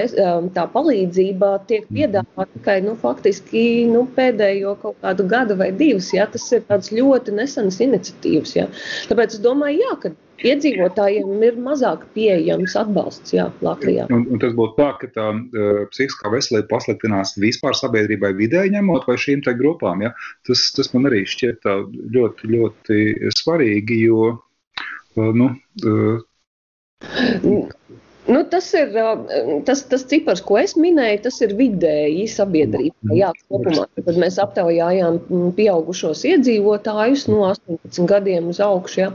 [0.56, 6.14] tā palīdzība palīdzība tiek piedāvāta tikai nu, faktiski nu, pēdējo kaut kādu gadu vai divus.
[6.14, 6.28] Ja?
[6.28, 6.64] Tas ir
[7.00, 8.56] ļoti nesenas iniciatīvas.
[8.56, 8.68] Ja?
[9.10, 10.12] Tāpēc es domāju, jā, ka
[10.44, 14.08] iedzīvotājiem ir mazāk pieejams atbalsts jā, Latvijā.
[14.12, 19.08] Un, un tas būtu tā, ka tā uh, psihiskā veselība pasliktinās vispār sabiedrībai vidēji ņemot
[19.08, 20.04] vai šīm te grupām.
[20.04, 20.14] Ja?
[20.48, 21.70] Tas, tas man arī šķiet
[22.18, 23.00] ļoti, ļoti
[23.38, 25.54] svarīgi, jo uh, nu,
[25.86, 26.20] uh,
[28.24, 28.94] Nu, tas ir
[29.68, 33.12] tas, tas cipars, ko es minēju, tas ir vidēji sabiedrībā.
[33.18, 35.18] Jā, kopumā, kad mēs aptaujājām
[35.58, 39.02] pieaugušos iedzīvotājus no 18 gadiem uz augšu.
[39.02, 39.10] Ja,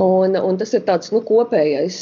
[0.00, 1.98] un, un tas ir tāds nu, kopējais,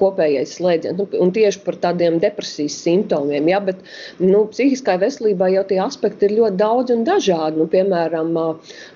[0.00, 0.98] kopējais slēdziens.
[1.00, 3.48] Nu, un tieši par tādiem depresijas simptomiem.
[3.48, 3.80] Ja, bet
[4.20, 7.62] nu, psihiskai veselībai jau tie aspekti ir ļoti daudz un dažādi.
[7.62, 8.36] Nu, piemēram,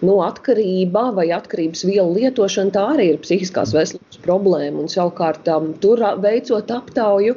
[0.04, 4.84] nu, atkarība vai atkarības vielu lietošana tā arī ir psihiskās veselības problēma.
[4.84, 5.48] Un, savukārt,
[5.80, 7.36] tur veicot aptauju,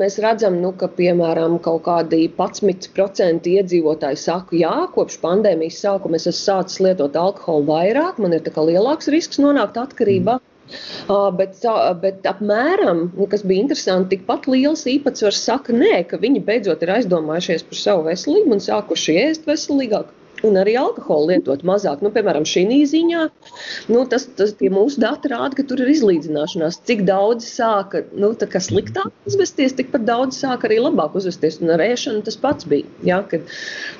[0.00, 6.28] mēs redzam, nu, ka piemēram kaut kādi 11% iedzīvotāji saka, jā, kopš pandēmijas sākuma es
[6.30, 10.38] esmu sācis lietot alkoholu vairāk, man ir lielāks risks nonākt atkarībā.
[10.38, 10.46] Mm.
[11.08, 16.44] Uh, bet, uh, bet apmēram, kas bija interesanti, tikpat liels īpatsvars saka, nē, ka viņi
[16.46, 20.12] beidzot ir aizdomājušies par savu veselību un sākuši ēst veselīgāk
[20.46, 22.02] un arī alkoholu lietot mazāk.
[22.04, 23.24] Nu, piemēram, šī ziņā
[23.92, 26.80] nu, tas, tas, mūsu dati rāda, ka tur ir izlīdzināšanās.
[26.88, 31.60] Cik daudz sāka nu, sliktāk uzvesties, tikpat daudz sāka arī labāk uzvesties.
[31.64, 32.88] Un ar ēšanu tas pats bija.
[33.06, 33.46] Ja, kad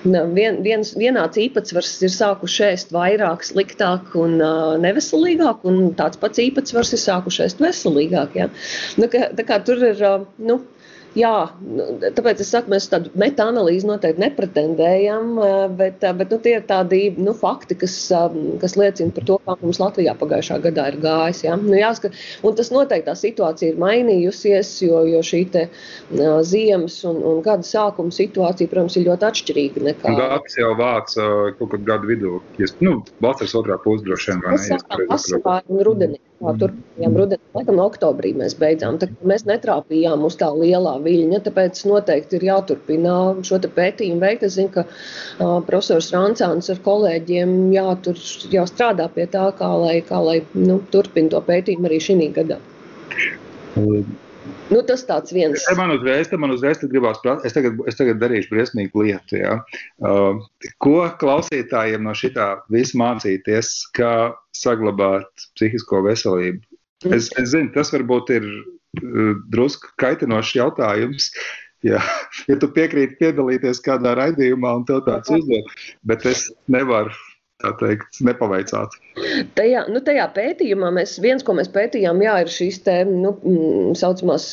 [0.04, 6.42] vien, viens, vienāds īpatsvars ir sākuši ēst vairāk, sliktāk un uh, neveselīgāk, un tāds pats
[6.42, 8.36] īpatsvars ir sākuši ēst veselīgāk.
[8.38, 8.50] Ja.
[9.00, 10.04] Nu, ka, kā, tur ir.
[10.04, 10.60] Uh, nu,
[11.18, 16.38] Jā, nu, tāpēc es saku, mēs tādu meta-analīzi noteikti nepretendējam, eh, bet, eh, bet nu,
[16.38, 20.60] tie ir tādi nu, fakti, kas, eh, kas liecina par to, kā mums Latvijā pagājušā
[20.62, 21.42] gadā ir gājis.
[21.48, 21.56] Ja?
[21.56, 25.66] Nu, jāskat, un tas noteikti tā situācija ir mainījusies, jo, jo šī te,
[26.14, 29.84] uh, ziemas un, un gada sākuma situācija, protams, ir ļoti atšķirīga.
[29.90, 30.14] Nekā...
[30.14, 34.58] Dāvis jau vāc uh, kaut kad gadu vidū, ja, nu, vasaras otrā pusdroši vien, vai
[34.62, 35.06] ne?
[35.10, 36.20] Vasarā un rudenī.
[36.40, 38.96] Tā turpinājām rudenī, laikam, no oktobrī mēs beidzām.
[39.00, 44.46] Tā, mēs netrāpījām uz tā lielā viļņa, tāpēc noteikti ir jāturpina šo pētījumu veikt.
[44.48, 48.24] Es zinu, ka uh, profesors Rancāns ar kolēģiem jā, tur
[48.56, 52.60] jau strādā pie tā, kā lai, kā lai nu, turpina to pētījumu arī šī gadā.
[54.70, 55.64] Nu, tas tāds viens.
[55.66, 59.40] Te man uzreiz, te man uzreiz gribās, es tagad, es tagad darīšu briesmīgu lietu.
[59.40, 59.56] Ja?
[59.98, 60.42] Uh,
[60.82, 64.12] ko klausītājiem no šitā viss mācīties, kā
[64.56, 66.62] saglabāt psihisko veselību?
[67.10, 71.32] Es, es zinu, tas varbūt ir uh, drusku kaitinošs jautājums.
[71.86, 72.02] Ja,
[72.44, 75.70] ja tu piekrīti piedalīties kādā raidījumā un tev tāds uzdod,
[76.06, 77.14] bet es nevaru
[77.60, 78.96] tā teikt, nepaveicāt.
[79.56, 83.94] Tajā, nu, tajā pētījumā mēs, viens, ko mēs pētījām, jā, ir šīs te, nu, mm,
[83.98, 84.46] saucamās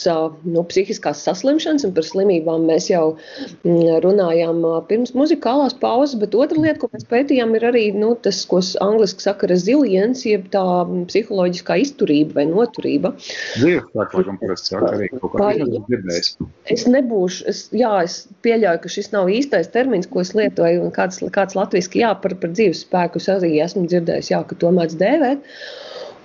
[0.47, 6.61] nu, psihiskās saslimšanas, un par slimībām mēs jau mm, runājām pirms muzikālās pauzes, bet otra
[6.61, 10.63] lieta, ko mēs pētījām, ir arī nu, tas, ko angliski saka resilience, jeb tā
[11.11, 13.13] psiholoģiskā izturība vai noturība.
[13.57, 16.33] Dzīves laikam parasti saka arī kaut kā dzirdējis.
[16.77, 20.93] Es nebūšu, es, jā, es pieļauju, ka šis nav īstais termins, ko es lietoju, un
[20.95, 24.73] kāds, kāds latviski, jā, par, par dzīves spēku spēkus arī esmu dzirdējis, jā, ka to
[24.75, 25.49] mēdz dēvēt.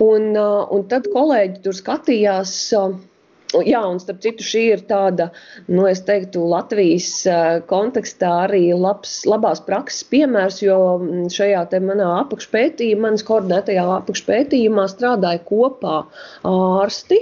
[0.03, 2.53] Un, uh, un tad kolēģi tur skatījās.
[2.77, 2.95] Uh,
[3.61, 5.29] jā, un starp citu, šī ir tāda,
[5.69, 11.81] nu, es teiktu, Latvijas uh, kontekstā arī labs, labās prakses piemērs, jo mm, šajā te
[11.83, 16.01] manā apakšpētījumā, manas koordinētajā apakšpētījumā strādāja kopā
[16.49, 17.19] ārsti,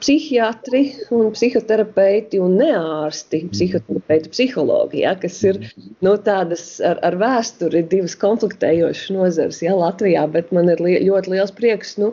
[0.00, 0.82] psihiatri
[1.14, 3.52] un psihoterapeiti un neārsti, mhm.
[3.54, 5.60] psihoterapeiti, psihologi, ja, kas ir
[6.04, 11.34] nu, tādas ar, ar vēsturi divas konfliktējošas nozares ja, Latvijā, bet man ir li ļoti
[11.34, 12.12] liels prieks, nu,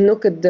[0.00, 0.44] nu, kad,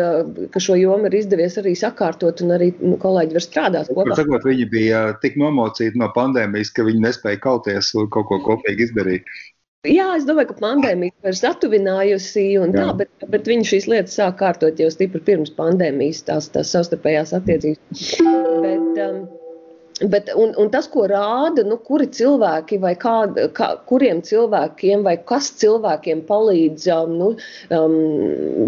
[0.53, 4.18] ka šo jomu ir izdevies arī sakārtot un arī nu, kolēģi var strādāt kopā.
[4.18, 8.88] Sakot, viņi bija tik nomocīti no pandēmijas, ka viņi nespēja kauties un kaut ko kopīgi
[8.88, 9.33] izdarīt.
[9.83, 14.37] Jā, es domāju, ka pandēmija ir satuvinājusi, un tā, bet, bet viņi šīs lietas sāk
[14.38, 18.05] kārtot jau stipri pirms pandēmijas, tās, tās savstarpējās attiecības.
[18.62, 19.25] Bet, um,
[20.11, 23.15] Bet, un, un tas, ko rāda, nu, kuri cilvēki vai kā,
[23.55, 27.29] kā, kuriem cilvēkiem vai kas cilvēkiem palīdz um, nu,
[27.77, 27.95] um,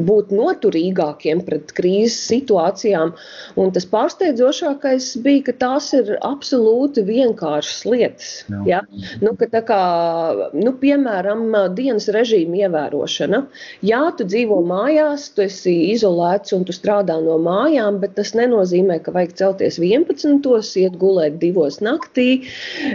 [0.07, 3.15] būt noturīgākiem pret krīzes situācijām,
[3.61, 8.31] un tas pārsteidzošākais bija, ka tās ir absolūti vienkāršas lietas.
[8.51, 8.63] Jā.
[8.71, 8.83] Ja?
[9.25, 9.81] Nu, ka, kā,
[10.55, 13.45] nu, piemēram, dienas režīma ievērošana.
[13.87, 19.01] Jā, tu dzīvo mājās, tu esi izolēts un tu strādā no mājām, bet tas nenozīmē,
[19.03, 20.47] ka vajag celties 11.
[20.85, 22.45] iet gulēt gulēt divos naktī,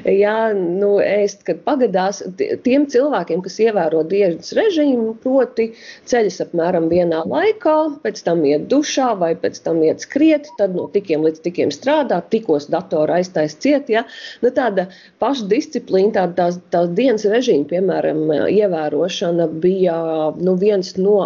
[0.05, 2.21] jā, nu, ēst, kad pagadās.
[2.63, 5.73] Tiem cilvēkiem, kas ievēro dienas režīmu, proti
[6.05, 10.87] ceļas apmēram vienā laikā, pēc tam iet dušā vai pēc tam iet skriet, tad no
[10.91, 14.05] tikiem līdz tikiem strādā, tikos datora aiztais ciet, jā.
[14.41, 14.89] Nu, tāda
[15.19, 19.97] pašdisciplīna, tāda tās, tās dienas režīma, piemēram, ievērošana bija
[20.39, 21.19] nu, viens no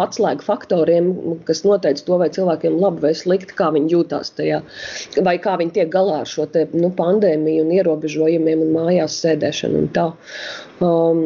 [0.00, 1.10] atslēgu faktoriem,
[1.48, 4.62] kas noteica to, vai cilvēkiem labi vai slikti, kā viņi jūtās tajā,
[5.24, 9.84] vai kā viņi tiek galā ar šo te, nu, pandēmiju un ierobežojumiem un mājās sēdēšanu
[9.84, 10.06] un tā.
[10.80, 11.20] Um,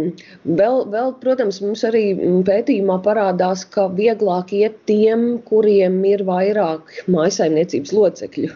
[0.44, 2.02] vēl, vēl, protams, mums arī
[2.46, 8.52] pētījumā parādās, ka vieglāk iet tiem, kuriem ir vairāk mājasaimniecības locekļu.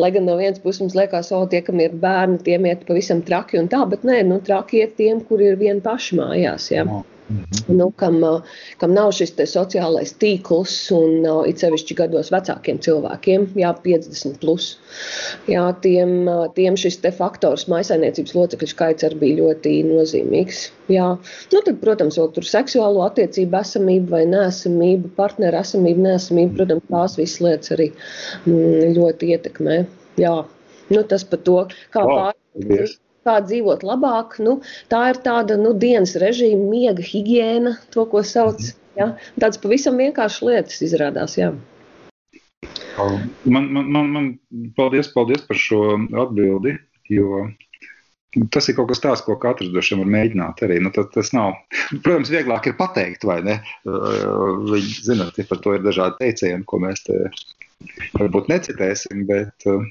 [0.00, 3.22] Lai gan no vienas puses mums liekas, o, tie, kam ir bērni, tiem iet pavisam
[3.22, 6.72] traki un tā, bet nē, nu, traki iet tiem, kur ir vieni paši mājās.
[6.72, 6.86] Ja.
[7.30, 7.76] Mhm.
[7.78, 8.18] Nu, kam,
[8.80, 14.66] kam nav šis sociālais tīkls, un it sevišķi gados vecākiem cilvēkiem, jā, 50 plus,
[15.50, 20.64] jā, tiem, tiem šis faktors maisainiecības locekļu skaits arī bija ļoti nozīmīgs.
[20.92, 21.12] Jā.
[21.54, 27.16] Nu, tad, protams, vēl tur seksuālo attiecību esamība vai nesamība, partneru esamība, nesamība, protams, tās
[27.20, 29.78] visas lietas arī mm, ļoti ietekmē.
[30.20, 30.36] Jā.
[30.92, 31.58] Nu, tas par to,
[31.94, 32.18] kā wow.
[32.18, 34.38] pārāk kā dzīvot labāk.
[34.44, 34.58] Nu,
[34.92, 38.72] tā ir tāda nu, dienas režīma, miega higiēna, to, ko sauc.
[38.98, 39.12] Ja?
[39.38, 41.38] Tādas pavisam vienkāršas lietas izrādās.
[41.40, 41.52] Jā.
[42.98, 44.26] Man, man, man, man
[44.76, 45.82] paldies, paldies par šo
[46.22, 46.76] atbildi,
[47.10, 47.46] jo
[48.52, 50.78] tas ir kaut kas tāds, ko katrs droši vien var mēģināt arī.
[50.84, 51.56] Nu, tas, tas nav,
[52.04, 53.58] protams, vieglāk ir pateikt, vai ne?
[53.84, 57.18] Viņi zināt, ja par to ir dažādi teicieni, ko mēs te
[58.16, 59.84] varbūt necitēsim, bet uh,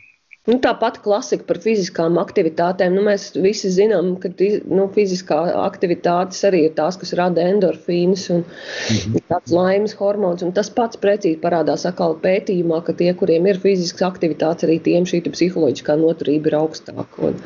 [0.49, 2.95] Nu, Tāpat klasika par fiziskām aktivitātēm.
[2.97, 4.31] Nu, mēs visi zinām, ka
[4.73, 9.53] nu, fiziskā aktivitātes arī ir tās, kas rada endorfīnus un mm -hmm.
[9.53, 10.41] laimes hormons.
[10.41, 15.05] Un tas pats precīzi parādās atkal pētījumā, ka tie, kuriem ir fiziskas aktivitātes, arī tiem
[15.05, 17.29] šī psiholoģiskā noturība ir augstāka.
[17.29, 17.37] Un,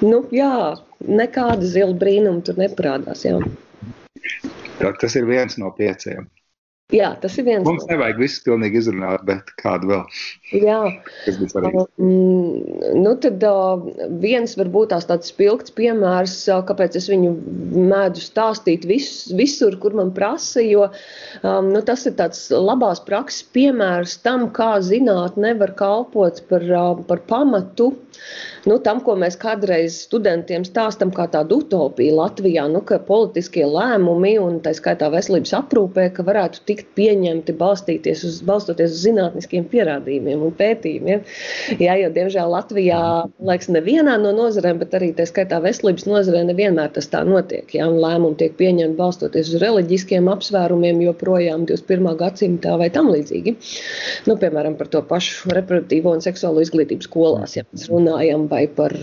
[0.00, 3.28] nu, jā, nekāda zila brīnuma tur neparādās.
[3.28, 3.36] Jā.
[5.00, 6.24] Tas ir viens no pieciem.
[6.90, 7.66] Jā, tas ir viens.
[7.66, 10.00] Mums nevajag visus pilnīgi izrunāt, bet kādu vēl?
[10.50, 10.78] Jā,
[11.24, 11.82] tas bija svarīgi.
[12.02, 12.56] Um,
[13.04, 13.84] nu tad uh,
[14.22, 17.30] viens varbūt tās tāds spilgts piemērs, uh, kāpēc es viņu
[17.90, 23.46] mēdzu stāstīt vis, visur, kur man prasa, jo um, nu, tas ir tāds labās prakses
[23.54, 27.92] piemērs tam, kā zinātne nevar kalpot par, uh, par pamatu
[28.68, 34.34] nu, tam, ko mēs kādreiz studentiem stāstam kā tādu utopiju Latvijā, nu, ka politiskie lēmumi
[34.42, 40.39] un tā skaitā veselības aprūpē, ka varētu tikt pieņemti balstīties uz, balstoties uz zinātniskiem pierādījumiem
[40.40, 41.22] pētījumiem un pētījumiem.
[41.80, 43.00] Jā, jo, diemžēl, Latvijā,
[43.44, 47.68] liekas, nevienā no nozarēm, bet arī tā skaitā veselības nozarē nevienmēr tas tā notiek.
[47.74, 52.16] Jā, un lēmumi tiek pieņemti balstoties uz reliģiskiem apsvērumiem, joprojām 21.
[52.20, 53.56] gadsimtā vai tam līdzīgi.
[54.28, 58.94] Nu, piemēram, par to pašu reproduktīvo un seksuālo izglītību skolās, ja mēs runājam, vai par,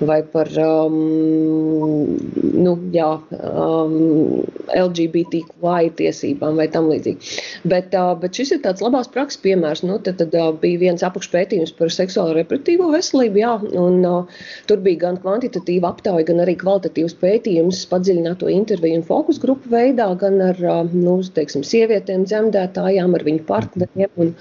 [0.00, 2.16] vai par um,
[2.58, 7.32] nu, jā, um, LGBTQI tiesībām vai tam līdzīgi.
[7.68, 9.84] Bet, uh, bet šis ir tāds labās prakses piemērs.
[9.86, 15.02] Nu, tad, tad bija viens apakšpētījums par seksuālo reproduktīvo veselību, jā, un uh, tur bija
[15.06, 20.60] gan kvantitatīva aptauja, gan arī kvalitatīvs pētījums padziļināto interviju un fokus grupu veidā, gan ar,
[20.64, 24.34] uh, nu, teiksim, sievietēm dzemdētājām, ar viņu partneriem un,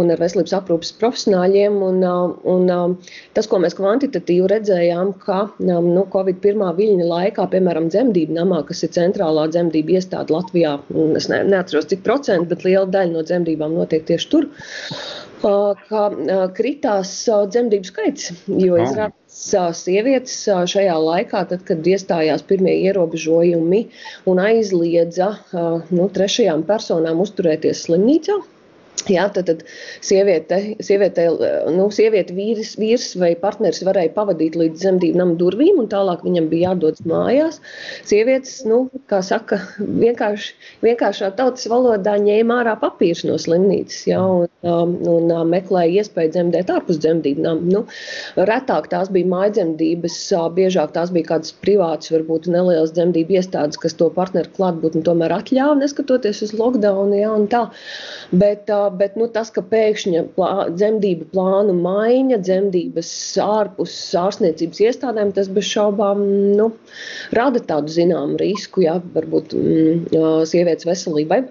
[0.00, 1.80] un ar veselības aprūpas profesionāļiem.
[1.90, 7.08] Un, uh, un, uh, tas, ko mēs kvantitatīvi redzējām, ka um, nu, Covid pirmā viļņa
[7.10, 10.76] laikā, piemēram, dzemdību namā, kas ir centrālā dzemdību iestāde Latvijā,
[11.18, 14.48] es ne, neatceros, cik procentu, bet liela daļa no dzemdībām notiek tieši tur
[15.42, 16.02] ka
[16.56, 20.36] kritās dzemdību skaits, jo izrādās sievietes
[20.72, 23.82] šajā laikā, tad, kad iestājās pirmie ierobežojumi
[24.30, 28.40] un aizliedza nu, trešajām personām uzturēties slimnīcā,
[29.08, 29.62] Jā, tad, tad
[30.04, 31.26] sieviete, sieviete,
[31.72, 36.50] nu, sieviete vīrs, vīrs vai partneris varēja pavadīt līdz dzemdību nama durvīm, un tālāk viņam
[36.50, 37.60] bija jādodas mājās.
[38.08, 40.52] Sievietes, nu, kā saka, vienkārši,
[40.84, 46.34] vienkāršā tautas valodā ņēma ārā papīrs no slimnīcas jā, un, um, un, un meklēja iespēju
[46.36, 47.64] dzemdēt ārpus dzemdību nama.
[47.70, 47.84] Nu,
[48.50, 50.18] retāk tās bija mājdzemdības,
[50.56, 55.78] biežāk tās bija kādas privātas, varbūt nelielas dzemdību iestādes, kas to partneru klātbūtni tomēr atļāva,
[55.80, 57.14] neskatoties uz lockdown.
[57.16, 57.64] Jā, tā.
[58.30, 63.10] Bet, bet nu, tas, ka pēkšņa plā, dzemdību plānu maiņa, dzemdības
[63.44, 66.22] ārpus ārstniecības iestādēm, tas bez šaubām
[66.58, 66.70] nu,
[67.36, 70.16] rada tādu zināmu risku, jā, varbūt mm,
[70.50, 71.42] sievietes veselībai.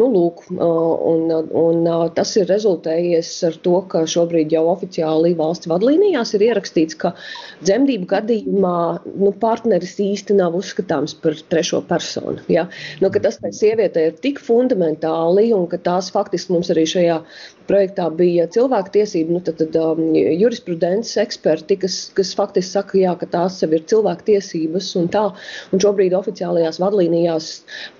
[0.00, 1.32] Nu, lūk, un,
[1.62, 7.14] un tas ir rezultējies ar to, ka šobrīd jau oficiāli valsts vadlīnijās ir ierakstīts, ka
[7.62, 8.76] dzemdību gadījumā
[9.18, 12.42] nu, partneris īsti nav uzskatāms par trešo personu.
[12.52, 12.68] Ja?
[13.02, 17.18] Nu, tas tai sievietei ir tik fundamentāli un ka tās faktiski mums arī šajā
[17.68, 23.28] projektā bija cilvēktiesība, nu, tad, tad um, jurisprudences eksperti, kas, kas faktiski saka, jā, ka
[23.28, 25.24] tās jau ir cilvēktiesības un tā.
[25.74, 27.50] Un šobrīd oficiālajās vadlīnijās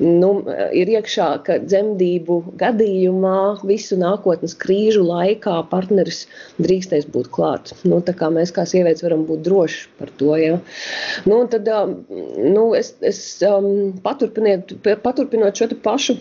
[0.04, 0.30] nu,
[0.76, 6.24] ir iekšā, ka dzemdību gadījumā visu nākotnes krīžu laikā partneris
[6.62, 7.74] drīkstēs būt klāt.
[7.84, 10.32] Nu, tā kā mēs kā sievietes varam būt droši par to.
[10.40, 10.56] Ja.
[11.28, 11.98] Nu, tad, um,
[12.40, 16.18] nu, es, es um, paturpinot šo pašu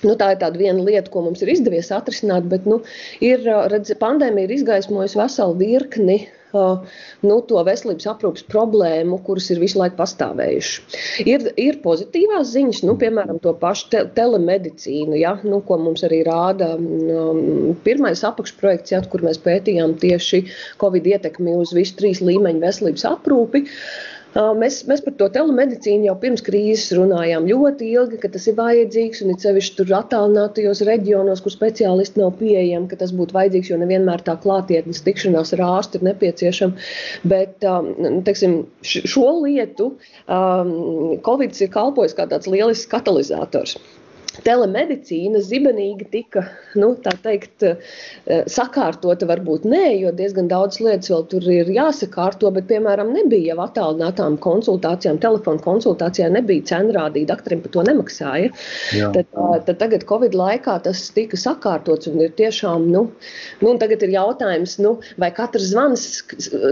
[0.00, 2.80] Nu, tā ir tāda viena lieta, ko mums ir izdevies atrisināt, bet nu,
[3.24, 6.16] ir, redz, pandēmija ir izgaismojusi veselu virkni
[6.56, 6.86] uh,
[7.26, 10.96] nu, to veselības aprūpas problēmu, kuras ir visu laiku pastāvējušas.
[11.26, 16.22] Ir, ir pozitīvās ziņas, nu, piemēram, to pašu te telemedicīnu, ja, nu, ko mums arī
[16.28, 20.46] rāda um, pirmais apakšprojekts, ja, kur mēs pētījām tieši
[20.80, 23.66] Covid ietekmi uz visu trīs līmeņu veselības aprūpi.
[23.66, 28.54] Uh, Mēs, mēs par to telemedicīnu jau pirms krīzes runājām ļoti ilgi, ka tas ir
[28.60, 33.72] vajadzīgs un it sevišķi tur attālinātajos reģionos, kur speciālisti nav pieejami, ka tas būtu vajadzīgs,
[33.72, 36.86] jo nevienmēr tā klātietnes tikšanās ar ārstu ir nepieciešama.
[37.32, 37.66] Bet
[38.28, 39.96] teiksim, šo lietu
[41.26, 43.80] Covid ir kalpojis kā tāds lielisks katalizators
[44.44, 46.44] telemedicīna zibenīgi tika
[46.80, 46.92] nu,
[47.24, 49.28] teikt, eh, sakārtota.
[49.30, 54.38] Varbūt nē, jo diezgan daudz lietas vēl tur ir jāsakārto, bet, piemēram, nebija jau attālinātām
[54.42, 58.52] konsultācijām, telefonu konsultācijām, nebija cenrādīja, doktoriem par to nemaksāja.
[58.96, 59.12] Jā.
[59.16, 59.32] Tad,
[59.66, 63.06] tad tagad Covid laikā tas tika sakārtots un ir tiešām, nu,
[63.62, 66.06] nu tagad ir jautājums, nu, vai katrs zvans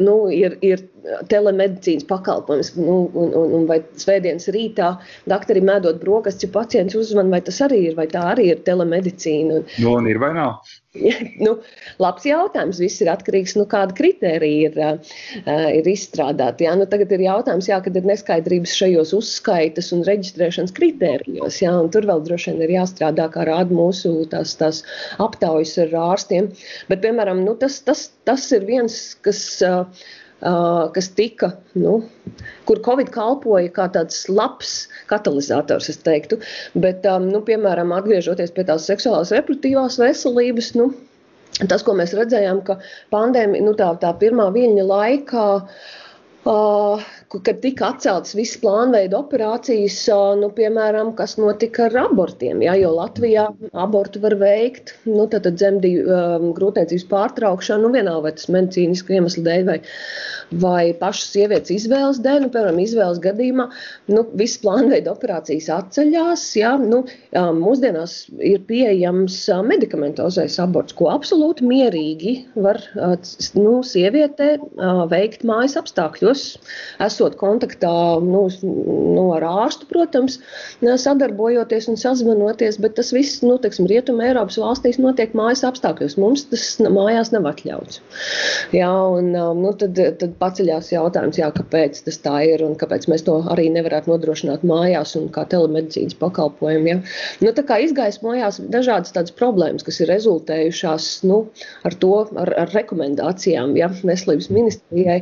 [0.03, 0.85] nu, ir, ir
[1.31, 4.95] telemedicīnas pakalpojums, nu, un, un, un vai svētdienas rītā
[5.31, 9.61] doktori mēdot brokastis, ja pacients uzman, vai tas arī ir, vai tā arī ir telemedicīna.
[9.61, 10.61] Un, nu, un ir vai nav?
[11.47, 11.55] nu,
[12.03, 12.81] labs jautājums.
[12.83, 16.67] Viss ir atkarīgs no nu, kāda kriterija ir, uh, ir izstrādāta.
[16.67, 21.61] Jā, nu, tagad ir jautājums, jā, kad ir neskaidrības šajos uzskaitas un reģistrēšanas kritērijos.
[21.65, 24.85] Jā, tur vēl droši vien ir jāstrādā, kā rāda mūsu tās, tās
[25.23, 26.53] aptaujas ar ārstiem.
[26.91, 29.45] Bet, piemēram, nu, tas, tas, tas ir viens, kas.
[29.65, 30.09] Uh,
[30.40, 31.98] kas tika, nu,
[32.68, 36.38] kur Covid kalpoja kā tāds labs katalizators, es teiktu.
[36.79, 40.92] Bet, nu, piemēram, atgriežoties pie tās seksuālās reproduktīvās veselības, nu,
[41.66, 42.79] tas, ko mēs redzējām, ka
[43.14, 49.99] pandēmija, nu, tā, tā pirmā viļņa laikā, uh, kad tika atceltas visas plānveida operācijas,
[50.41, 52.62] nu, piemēram, kas notika ar abortiem.
[52.64, 58.49] Ja, jo Latvijā abortu var veikt nu, dzemdību um, grūtniecības pārtraukšanu, nu, vienalga vai tas
[58.53, 59.77] medicīnisku iemeslu dēļ vai,
[60.62, 62.47] vai pašas sievietes izvēles dēļ.
[62.47, 63.69] Nu, piemēram, izvēles gadījumā
[64.14, 66.47] nu, visas plānveida operācijas atceļās.
[66.57, 67.03] Ja, nu,
[67.37, 74.55] mūsdienās ir pieejams medikamentozais aborts, ko absolūti mierīgi var nu, sieviete
[75.12, 76.49] veikt mājas apstākļos
[77.19, 77.91] esot kontaktā
[78.23, 80.39] nu, nu, ar ārstu, protams,
[80.81, 86.19] sadarbojoties un sazvanoties, bet tas viss, nu, teiksim, Rietuma Eiropas valstīs notiek mājas apstākļos.
[86.21, 88.01] Mums tas mājās nav atļauts.
[88.77, 93.27] Jā, un nu, tad, tad paceļās jautājums, jā, kāpēc tas tā ir un kāpēc mēs
[93.27, 96.93] to arī nevarētu nodrošināt mājās un kā telemedicīnas pakalpojumu.
[96.93, 97.01] Ja?
[97.43, 101.43] Nu, tā kā izgaismojās dažādas tādas problēmas, kas ir rezultējušās nu,
[101.89, 103.91] ar to, ar, ar rekomendācijām ja?
[104.03, 105.21] veselības ministrijai,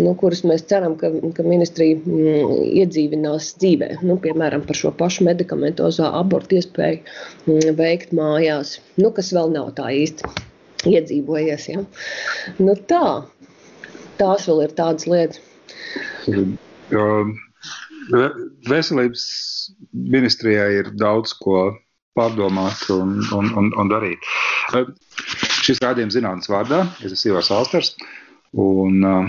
[0.00, 3.90] nu, kuras mēs ceram, ka, ka ministrija mm, iedzīvinās dzīvē.
[4.06, 9.72] Nu, piemēram, par šo pašu medikamentozo abortu iespēju mm, veikt mājās, nu, kas vēl nav
[9.78, 10.32] tā īsti
[10.92, 11.68] iedzīvojies.
[11.72, 11.82] Ja?
[12.58, 13.06] Nu, tā,
[14.20, 15.40] tās vēl ir tādas lietas.
[18.70, 19.24] Veselības
[20.16, 21.70] ministrijai ir daudz ko
[22.16, 24.30] pārdomāt un, un, un, un darīt.
[25.66, 27.92] Šis rādījums zinātnes vārdā, es esmu Ivars Alsters,
[28.56, 29.28] un uh,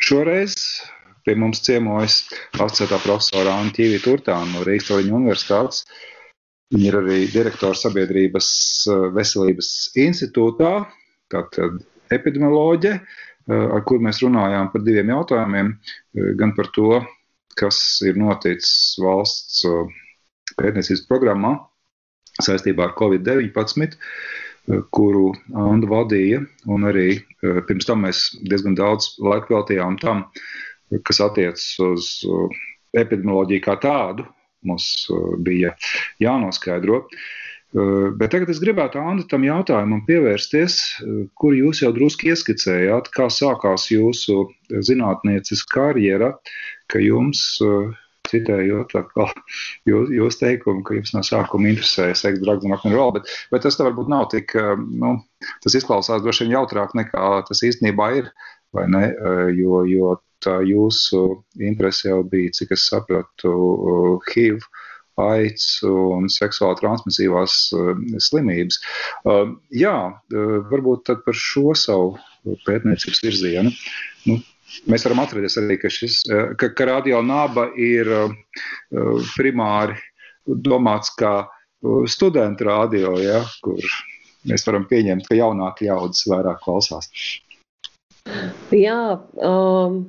[0.00, 0.54] Šoreiz
[1.26, 2.22] pie mums ciemojas
[2.56, 5.84] asociētā profesora Anna Ķīvija Turtāna no Rīgas Toļiņa universitātes.
[6.70, 8.48] Viņa ir arī direktora sabiedrības
[8.88, 10.74] eh, veselības institūtā,
[11.32, 11.80] tātad
[12.14, 15.72] epidemioloģe, eh, ar kur mēs runājām par diviem jautājumiem.
[15.74, 17.00] Eh, gan par to,
[17.58, 19.64] kas ir noticis valsts
[20.56, 21.56] pētniecības programmā
[22.40, 23.98] saistībā ar Covid-19,
[24.94, 30.24] kuru Anna vadīja, un arī eh, pirms tam mēs diezgan daudz laika veltījām tam,
[31.06, 32.62] kas attiecas uz eh,
[33.02, 34.26] epidemioloģiju kā tādu.
[34.66, 35.76] Mums eh, bija
[36.22, 37.06] jānoskaidro.
[37.70, 40.74] Bet tagad es gribētu Anna tam jautājumam pievērsties,
[41.38, 44.40] kur jūs jau drusku ieskicējāt, kā sākās jūsu
[44.88, 46.32] zinātnieces karjera,
[46.90, 47.44] ka jums
[48.30, 53.66] citējot jūs, jūs teikumu, ka jums no sākuma interesēja seksa, drugs un rock'n'roll, bet, bet
[53.66, 55.16] tas varbūt nav tik, eh, nu,
[55.64, 58.30] tas izklausās droši vien jautrāk nekā tas īstenībā ir,
[58.76, 61.24] vai ne, eh, jo, jo tā jūsu
[61.60, 63.52] interese jau bija, cik es sapratu,
[64.30, 64.64] HIV,
[65.20, 67.56] aids un seksuāli transmisīvās
[68.24, 68.78] slimības.
[69.76, 69.96] Jā,
[70.70, 72.14] varbūt tad par šo savu
[72.64, 73.74] pētniecības virzienu.
[74.24, 74.38] Nu,
[74.90, 78.34] Mēs varam atcerēties arī, ka, šis, eh, ka, ka radio naba ir eh,
[79.34, 79.98] primāri
[80.46, 83.82] domāts kā eh, studentu radio, ja, kur
[84.50, 87.10] mēs varam pieņemt, ka jaunāki ļaudis vairāk klausās.
[88.70, 90.00] Jā, um,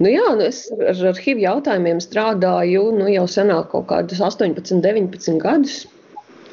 [0.00, 4.80] nu jā nu es ar, ar HIV jautājumiem strādāju nu, jau senāk, kaut kādus 18,
[4.80, 5.82] 19 gadus.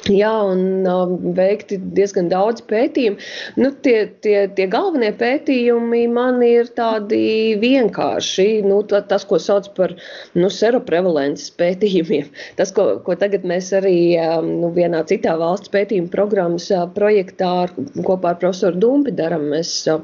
[0.20, 3.20] Jā, un uh, veikti diezgan daudz pētījumu.
[3.60, 8.62] Nu, tie, tie, tie galvenie pētījumi man ir tādi vienkārši.
[8.64, 9.94] Nu, tas, ko sauc par
[10.38, 12.30] nu, seroprevalences pētījumiem.
[12.58, 17.52] Tas, ko, ko tagad mēs arī um, nu, vienā citā valsts pētījuma programmas uh, projektā
[17.66, 19.48] ar, kopā ar profesoru Dumpi darām.
[19.52, 20.00] Mēs uh,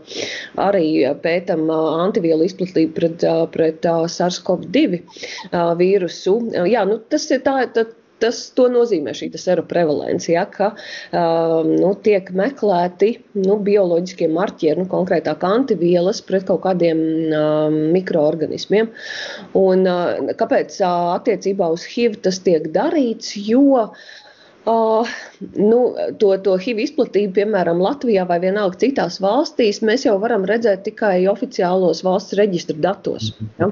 [0.61, 1.75] arī uh,
[2.05, 6.39] antivielu izplatību pret, pret uh, SARS-CoV-2 uh, vīrusu.
[6.69, 7.63] Jā, nu, tas ir tā.
[7.73, 7.89] tā
[8.23, 13.11] tas nozīmē šī seroprevalence, ja, ka um, nu, tiek meklēti
[13.41, 17.01] nu, bioloģiskie marķieri, nu, konkrētāk antivielas pret kaut kādiem
[17.35, 18.91] um, mikroorganismiem.
[19.59, 23.35] Un, uh, kāpēc uh, attiecībā uz HIV tas tiek darīts?
[23.41, 24.05] Jo uh,
[24.65, 25.09] Uh,
[25.61, 25.79] nu,
[26.17, 31.27] to, to HIV izplatību, piemēram, Latvijā vai vienalga citās valstīs, mēs jau varam redzēt tikai
[31.29, 33.35] oficiālos valsts reģistra datos.
[33.61, 33.69] Ja?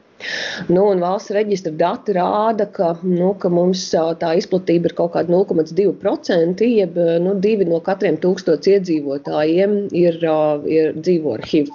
[0.69, 3.87] Nu, valsts reģistra dati rāda, ka, nu, ka mums
[4.21, 10.21] tā izplatība ir kaut kāda 0,2%, jeb nu, divi no katriem tūkstots iedzīvotājiem ir,
[10.69, 11.73] ir dzīvo ar HIV.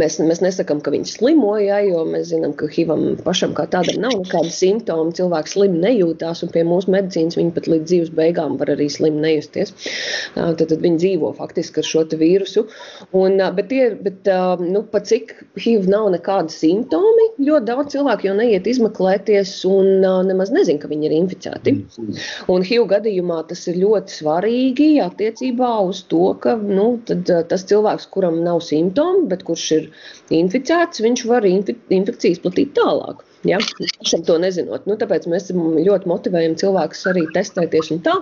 [0.00, 4.00] Mēs, mēs nesakām, ka viņi slimo, ja, jo mēs zinām, ka HIV pašam kā tādam
[4.02, 5.14] nav nekāda simptoma.
[5.16, 9.20] Cilvēks slim nejūtās, un pie mūsu medicīnas viņi pat līdz dzīves beigām var arī slim
[9.22, 9.72] nejusties.
[10.34, 12.66] Tad, tad viņi dzīvo faktiski ar šo vīrusu.
[13.16, 14.28] Un, bet, tie, bet
[14.62, 20.52] nu, pat cik HIV nav nekāda simptomi, ļoti daudz cilvēku jau neiet izmeklēties un nemaz
[20.54, 21.76] nezin, ka viņi ir inficēti.
[22.52, 28.08] Un HIV gadījumā tas ir ļoti svarīgi attiecībā uz to, ka nu, tad, tas cilvēks,
[28.14, 29.88] kuram nav simptomi, bet kurš ir
[30.40, 33.22] inficēts, viņš var infi infekciju izplatīt tālāk.
[33.44, 33.58] Ja?
[33.98, 34.86] Pašam to nezinot.
[34.88, 38.14] Nu, tāpēc mēs ļoti motivējam cilvēkus arī testēties un tā.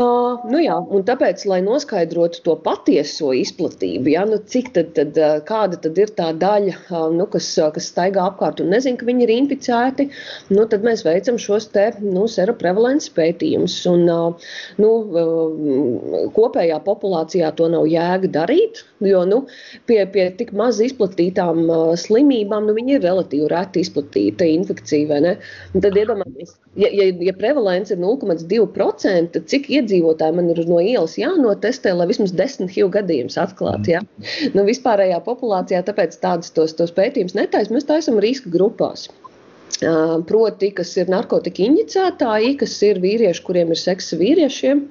[0.00, 5.18] Uh, nu, jā, un tāpēc, lai noskaidrotu to patieso izplatību, ja, nu, cik tad, tad,
[5.48, 9.26] kāda tad ir tā daļa, uh, nu, kas, kas staigā apkārt un nezina, ka viņi
[9.26, 10.08] ir inficēti,
[10.54, 13.76] nu, tad mēs veicam šos te nu, seroprevalences pētījumus.
[13.92, 14.48] Un, uh,
[14.80, 19.42] nu, uh, kopējā populācijā to nav jēga darīt, jo nu,
[19.90, 25.36] pie, pie tik maz izplatītām uh, slimībām nu, viņi ir relatīvi reti izplatīti izplatīta infekcija.
[25.82, 31.18] Tad iedomājieties, ja, ja, ja prevalence ir 0,2%, tad cik iedzīvotāji man ir no ielas
[31.18, 33.96] jānotestē, lai vismaz 10 HIV gadījumus atklātu?
[33.96, 34.02] Ja?
[34.54, 39.08] Nu, vispārējā populācijā tāpēc tādus tos, tos pētījumus netaisam, mēs taisam riska grupās.
[39.82, 44.82] Proti, kas ir narkotika injicētāji, kas ir vīrieši, kuriem ir seksa vīriešiem,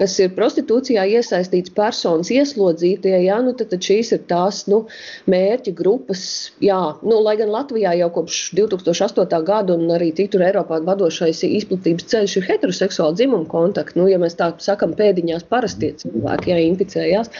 [0.00, 4.82] kas ir prostitūcijā iesaistīts personas ieslodzītie, jā, nu tad, tad šīs ir tās nu,
[5.30, 6.24] mērķa grupas.
[6.64, 9.40] Jā, nu, lai gan Latvijā jau kopš 2008.
[9.46, 14.36] gada un arī citur Eiropā vadošais izplatības ceļš ir heteroseksuāla dzimuma kontakti, nu, ja mēs
[14.36, 17.32] tā sakam, pēdiņās parastie cilvēki, jā, inficējās.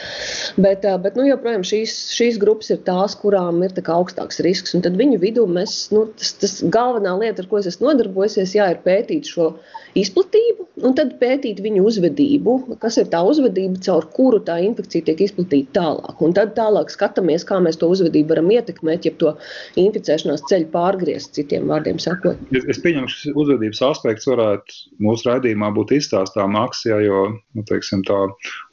[0.57, 4.97] Bet, bet nu, joprojām šīs, šīs grupas ir tās, kurām ir augstāks risks, un tad
[4.99, 8.81] viņu vidū mēs, nu, tas, tas galvenā lieta, ar ko es esmu nodarbojusies, jā, ir
[8.85, 9.51] pētīt šo
[9.97, 15.23] izplatību un tad pētīt viņu uzvedību, kas ir tā uzvedība, caur kuru tā infekcija tiek
[15.25, 16.21] izplatīta tālāk.
[16.23, 19.33] Un tad tālāk skatāmies, kā mēs to uzvedību varam ietekmēt, ja to
[19.79, 22.41] inficēšanās ceļu pārgriezt, citiem vārdiem sakot.
[22.53, 27.65] Es, es pieņemu, ka šis uzvedības aspekts varētu mūsu raidījumā būt izstāstām akcijā, jo nu,
[27.67, 28.19] teiksim, tā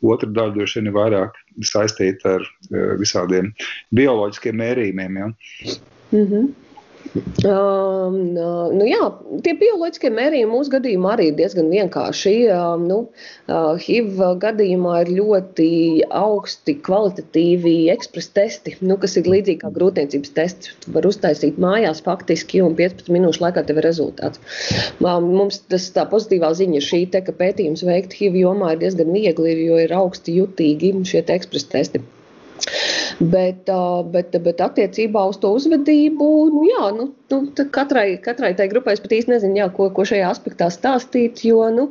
[0.04, 3.54] otra daļa droši vien ir vairāk saistīta ar eh, visādiem
[3.96, 5.22] bioloģiskiem mērījumiem.
[5.22, 5.32] Ja?
[6.12, 6.52] Mm -hmm.
[7.14, 8.14] Um,
[8.74, 9.02] nu jā,
[9.44, 12.32] tie bioloģiskie mērījumi mūsu gadījumā arī ir diezgan vienkārši.
[12.54, 15.68] Um, nu, uh, HIV gadījumā ir ļoti
[16.08, 20.72] augsti kvalitatīvi ekspresa testi, nu, kas ir līdzīgi kā grūtniecības tests.
[20.84, 24.42] Tu var uztaisīt mājās faktiski un 15 minūšu laikā tev ir rezultāts.
[25.04, 28.82] Um, mums tas tā pozitīvā ziņa ir šī, te, ka pētījums veikt HIV jomā ir
[28.86, 32.02] diezgan viegli, jo ir augsti jutīgi šie ekspresa testi.
[33.18, 33.68] Bet,
[34.10, 37.38] bet, bet attiecībā uz to uzvedību, nu, jā, nu, nu,
[37.74, 41.44] katrai, katrai tai grupai es pat īsti nezinu, jā, ko, ko šajā aspektā stāstīt.
[41.46, 41.86] Jo nu,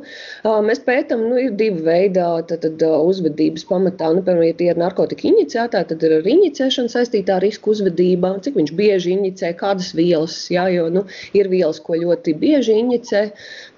[0.66, 4.10] mēs pētām, nu, ir divi veidi tad, tad, uzvedības pamatā.
[4.14, 8.58] Nu, piemēram, ja tie ir narkotika injicētāji, tad ir ar injicēšanu saistītā riska uzvedība, cik
[8.60, 10.36] viņš bieži injicē, kādas vielas.
[10.52, 11.04] Jā, jo nu,
[11.36, 13.24] ir vielas, ko ļoti bieži injicē,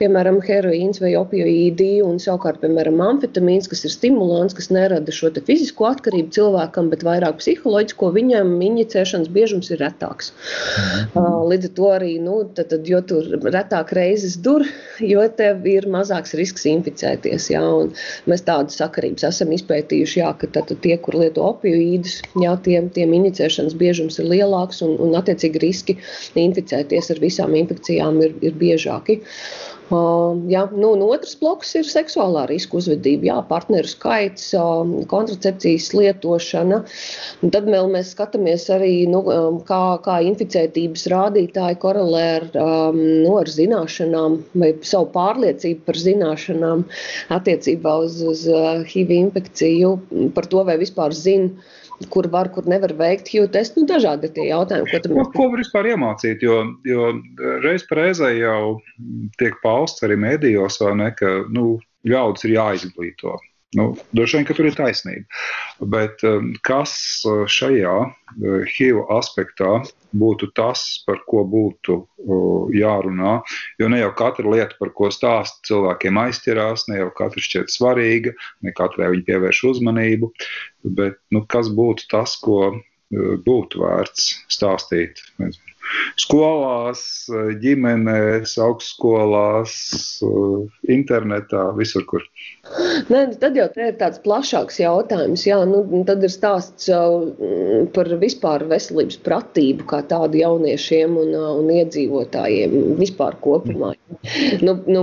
[0.01, 5.89] piemēram, heroīns vai opioīdi, un savukārt, piemēram, amfetamīns, kas ir stimulants, kas nerada šo fizisko
[5.89, 10.33] atkarību cilvēkam, bet vairāk psiholoģisko, viņam injicēšanas biežums ir retāks.
[10.77, 11.47] Mhm.
[11.51, 14.65] Līdz ar to arī, nu, tad, tad, jo tur retāk reizes dur,
[15.01, 17.51] jo tev ir mazāks risks inficēties.
[17.53, 17.63] Jā,
[18.31, 23.15] mēs tādu sakarības esam izpētījuši, jā, ka tad, tie, kur lieto opioīdus, jā, tiem, tiem
[23.21, 25.99] injicēšanas biežums ir lielāks un, un attiecīgi riski
[26.37, 29.21] inficēties ar visām infekcijām ir, ir biežāki.
[29.87, 35.93] Uh, jā, nu, un otrs bloks ir seksuālā riska uzvedība, jā, partneru skaits, uh, kontracepcijas
[35.95, 36.81] lietošana.
[37.47, 43.37] Un tad mēs skatāmies arī, nu, um, kā, kā inficētības rādītāji korelē ar, um, nu,
[43.39, 46.83] ar zināšanām vai savu pārliecību par zināšanām
[47.39, 49.97] attiecībā uz, uz uh, HIV infekciju,
[50.35, 51.55] par to, vai vispār zina
[52.13, 53.83] kur var, kur nevar veikt HIV testu.
[53.83, 55.33] Nu, dažādi ir tie jautājumi, ko, mēs...
[55.35, 56.45] ko var vispār iemācīt.
[56.45, 57.11] Jo, jo
[57.65, 58.79] reiz reizē jau
[59.41, 61.77] tiek pausts arī mēdījos, ne, ka nu,
[62.07, 63.37] ļaudis ir jāizglīto.
[63.77, 65.27] Nu, Droši vien, ka tur ir taisnība.
[65.93, 66.95] Bet um, kas
[67.29, 69.81] uh, šajā uh, HIV aspektā
[70.21, 71.99] būtu tas, par ko būtu
[72.77, 73.37] jārunā?
[73.81, 78.35] Jo ne jau katra lieta, par ko stāst, cilvēkiem aizķerās, ne jau katra šķiet svarīga,
[78.67, 80.33] ne katrai viņi pievērš uzmanību.
[80.99, 82.75] Bet nu, kas būtu tas, ko
[83.47, 85.23] būtu vērts stāstīt?
[85.39, 85.76] Nezinu
[86.21, 87.03] skolās,
[87.63, 89.77] ģimenēs, augstskolās,
[90.93, 92.25] internetā, visur, kur.
[93.11, 95.47] Nē, nu, tad jau ir tāds plašāks jautājums.
[95.47, 96.91] Jā, nu, tad ir stāsts
[97.95, 103.95] par vispār veselības pratību kā tādu jauniešiem un, un iedzīvotājiem vispār kopumā.
[104.63, 105.03] Nu, nu,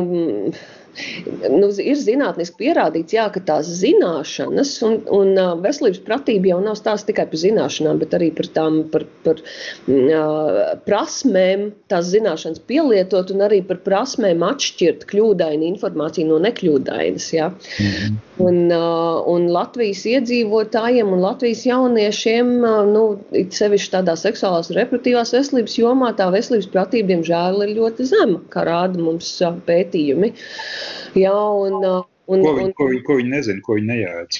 [1.49, 7.07] nu, ir zinātniski pierādīts, jā, ka tās zināšanas un, un veselības pratība jau nav stāsts
[7.09, 9.41] tikai par zināšanām, bet arī par tām par, par,
[9.89, 17.29] uh, prasmēm, tās zināšanas pielietot un arī par prasmēm atšķirt kļūdainu informāciju no nekļūdainas.
[17.35, 17.49] Jā.
[17.53, 18.17] Mm -hmm.
[18.47, 23.03] un, uh, un Latvijas iedzīvotājiem un Latvijas jauniešiem, uh, nu,
[23.33, 28.65] sevišķi tādā seksuālās un reproduktīvās veselības jomā, tā veselības pratība, diemžēl, ir ļoti zema, kā
[28.67, 29.35] rāda mums
[29.67, 30.33] pētījumi.
[30.33, 31.83] Uh, Jā, un,
[32.31, 34.37] Un, ko, viņi, un, ko, viņi, ko viņi nezina, ko viņi nejēdz?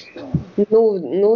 [0.72, 1.32] Nu, nu,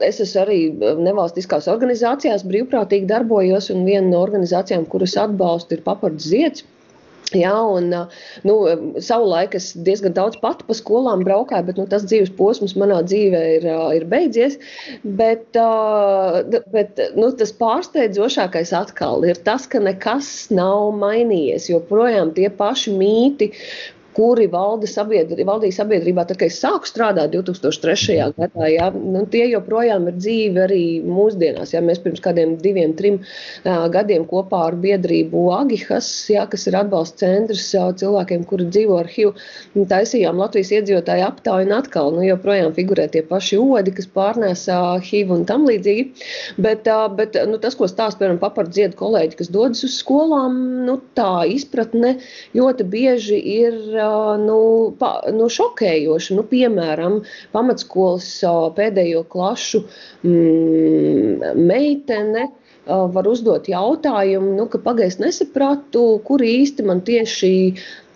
[0.00, 0.60] es esmu arī
[1.04, 6.64] nevalstiskās organizācijās brīvprātīgi darbojos, un viena no organizācijām, kuras atbalstu, ir Papards Zieds.
[7.32, 7.88] Jā, un
[8.44, 8.54] nu,
[9.00, 13.42] savulaik es diezgan daudz pati pa skolām braukāju, bet nu, tas dzīves posms manā dzīvē
[13.54, 14.58] ir, ir beidzies.
[15.20, 15.56] Bet,
[16.74, 21.70] bet nu, tas pārsteidzošākais atkal ir tas, ka nekas nav mainījies.
[21.72, 23.52] Joprojām tie paši mīti,
[24.16, 28.18] kuri valda sabiedri, valdīja sabiedrībā, tad, kad es sāku strādāt 2003.
[28.36, 31.72] gadā, jā, nu, tie joprojām ir dzīvi arī mūsdienās.
[31.74, 36.76] Jā, mēs pirms kādiem diviem, trim uh, gadiem kopā ar biedrību Agihas, jā, kas ir
[36.82, 39.32] atbalsta centrs uh, cilvēkiem, kuri dzīvo ar HIV,
[39.90, 45.00] taisījām Latvijas iedzīvotāju aptauju un atkal nu, joprojām figurē tie paši odi, kas pārnēsā uh,
[45.02, 46.08] HIV un tam līdzīgi.
[46.62, 50.98] Bet, uh, bet nu, tas, ko stāst, piemēram, papardziedu kolēģi, kas dodas uz skolām, nu,
[51.16, 52.16] tā izpratne
[52.56, 53.80] ļoti bieži ir
[54.42, 54.58] nu,
[54.98, 56.36] pa, nu, šokējoši.
[56.38, 57.20] Nu, piemēram,
[57.54, 58.28] pamatskolas
[58.78, 59.82] pēdējo klašu
[60.26, 62.48] mm, meitene
[62.86, 67.52] var uzdot jautājumu, nu, ka pagaist nesapratu, kur īsti man tieši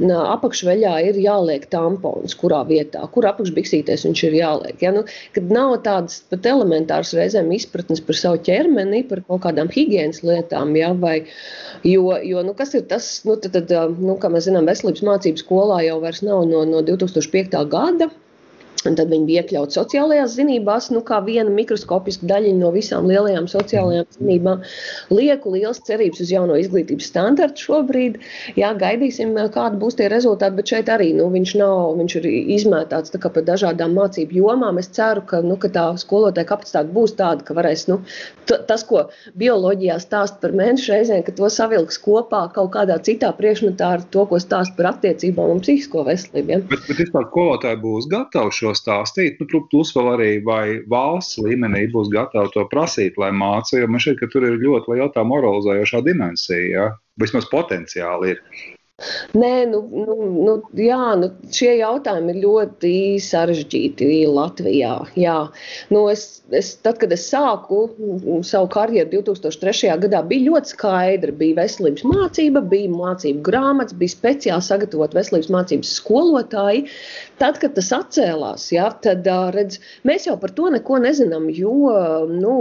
[0.03, 4.83] apakšveļā ir jāliek tampons, kurā vietā, kur apakšbiksīties viņš ir jāliek.
[4.83, 4.93] Ja?
[4.97, 5.05] Nu,
[5.37, 10.75] kad nav tādas pat elementāras reizēm izpratnes par savu ķermeni, par kaut kādām higiēnas lietām,
[10.77, 10.93] ja?
[10.99, 11.17] vai,
[11.87, 15.47] jo, jo nu, kas ir tas, nu, tad, tad, nu, kā mēs zinām, veselības mācību
[15.47, 17.63] skolā jau vairs nav no, no 2005.
[17.71, 18.11] gada.
[18.87, 23.49] Un tad viņi bija iekļauti sociālajās zinībās, nu, kā viena mikroskopiska daļiņa no visām lielajām
[23.51, 24.63] sociālajām zinībām.
[25.11, 28.21] Lieku liels cerības uz jauno izglītības standartu šobrīd.
[28.59, 33.15] Jā, gaidīsim, kādi būs tie rezultāti, bet šeit arī nu, viņš nav, viņš ir izmētāts
[33.27, 34.79] pa dažādām mācību jomām.
[34.79, 38.01] Es ceru, ka, nu, ka tā skolotāja kapacitāte būs tāda, ka varēs, nu,
[38.47, 39.07] tas, ko
[39.39, 44.27] bioloģijā stāst par mēnešu reizēm, ka to savilks kopā kaut kādā citā priekšmetā ar to,
[44.31, 46.55] ko stāst par attiecībām un psihisko veselību.
[46.55, 46.63] Ja?
[46.71, 49.41] Bet, bet vispār skolotāji būs gatavi šo stāstīt.
[49.41, 54.03] Nu, plus vēl arī, vai valsts līmenī būs gatava to prasīt, lai māca, jo man
[54.03, 56.65] šķiet, ka tur ir ļoti liela tā moralizējošā dimensija.
[56.73, 56.89] Ja?
[57.21, 58.43] Vismaz potenciāli ir.
[59.37, 60.15] Nē, nu, nu,
[60.47, 64.95] nu, jā, nu, šie jautājumi ir ļoti sarežģīti Latvijā.
[65.21, 65.35] Jā.
[65.93, 67.83] Nu, es, es, tad, kad es sāku
[68.49, 69.93] savu karjeru 2003.
[70.07, 71.37] gadā, bija ļoti skaidra.
[71.43, 76.87] Bija veselības mācība, bija mācību grāmatas, bija speciāli sagatavot veselības mācības skolotāji.
[77.37, 79.77] Tad, kad tas atcēlās, jā, tad redz,
[80.09, 81.91] mēs jau par to neko nezinām, jo
[82.31, 82.55] nu,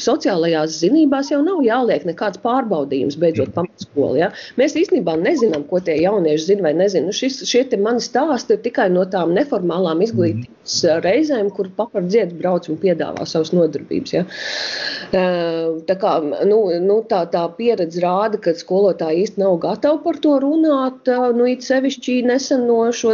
[0.00, 4.16] sociālajās zinībās jau nav jāliek nekāds pārbaudījums beidzot pamatskolu.
[4.22, 4.30] Jā.
[4.56, 7.10] Mēs īstenībā nezinām, ko tie jaunieši zina vai nezina.
[7.10, 11.04] Nu, šis, šie mani stāsti ir tikai no tām neformālām izglītības mm.
[11.04, 14.16] reizēm, kur papardziet brauc un piedāvā savas nodarbības.
[14.16, 14.24] Ja.
[15.12, 16.14] Tā, kā,
[16.48, 21.12] nu, nu, tā, tā pieredze rāda, ka skolotāji īsti nav gatavi par to runāt.
[21.36, 23.12] Nu, it sevišķi nesen no šo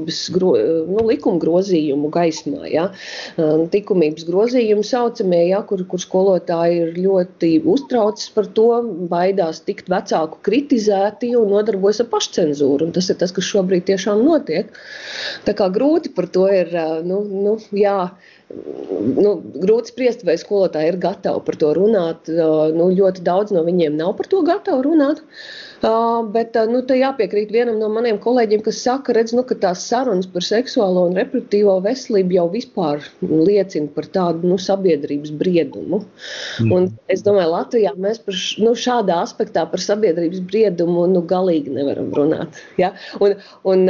[0.00, 0.52] izglītības gro,
[0.88, 2.68] nu, likuma grozījumu gaismā.
[2.70, 2.90] Ja.
[3.36, 10.40] Likumības grozījumu saucamie, ja, kur, kur skolotāji ir ļoti uztraucis par to, baidās tikt vecāku
[10.42, 12.90] kritizēti un nodarbojas ar pašcensūru.
[12.92, 14.70] Tas ir tas, kas šobrīd tiešām notiek.
[15.44, 16.70] Tā kā grūti par to ir.
[17.04, 18.10] Nu, nu, jā,
[18.50, 19.32] nu,
[19.62, 22.30] grūti spriest, vai skolotāji ir gatavi par to runāt.
[22.30, 25.22] Nu, ļoti daudz no viņiem nav par to gatavi runāt.
[26.34, 30.28] Bet nu, te jāpiekrīt vienam no maniem kolēģiem, kas saka, redz, nu, ka tās sarunas
[30.28, 36.02] par seksuālo un reproduktīvo veselību jau vispār liecina par tādu nu, sabiedrības briedumu.
[36.60, 36.74] Mm.
[36.76, 42.12] Un es domāju, Latvijā mēs par nu, šādā aspektā par sabiedrības briedumu nu, galīgi nevaram
[42.18, 42.60] runāt.
[42.80, 42.92] Ja?
[43.24, 43.38] Un,
[43.72, 43.88] un,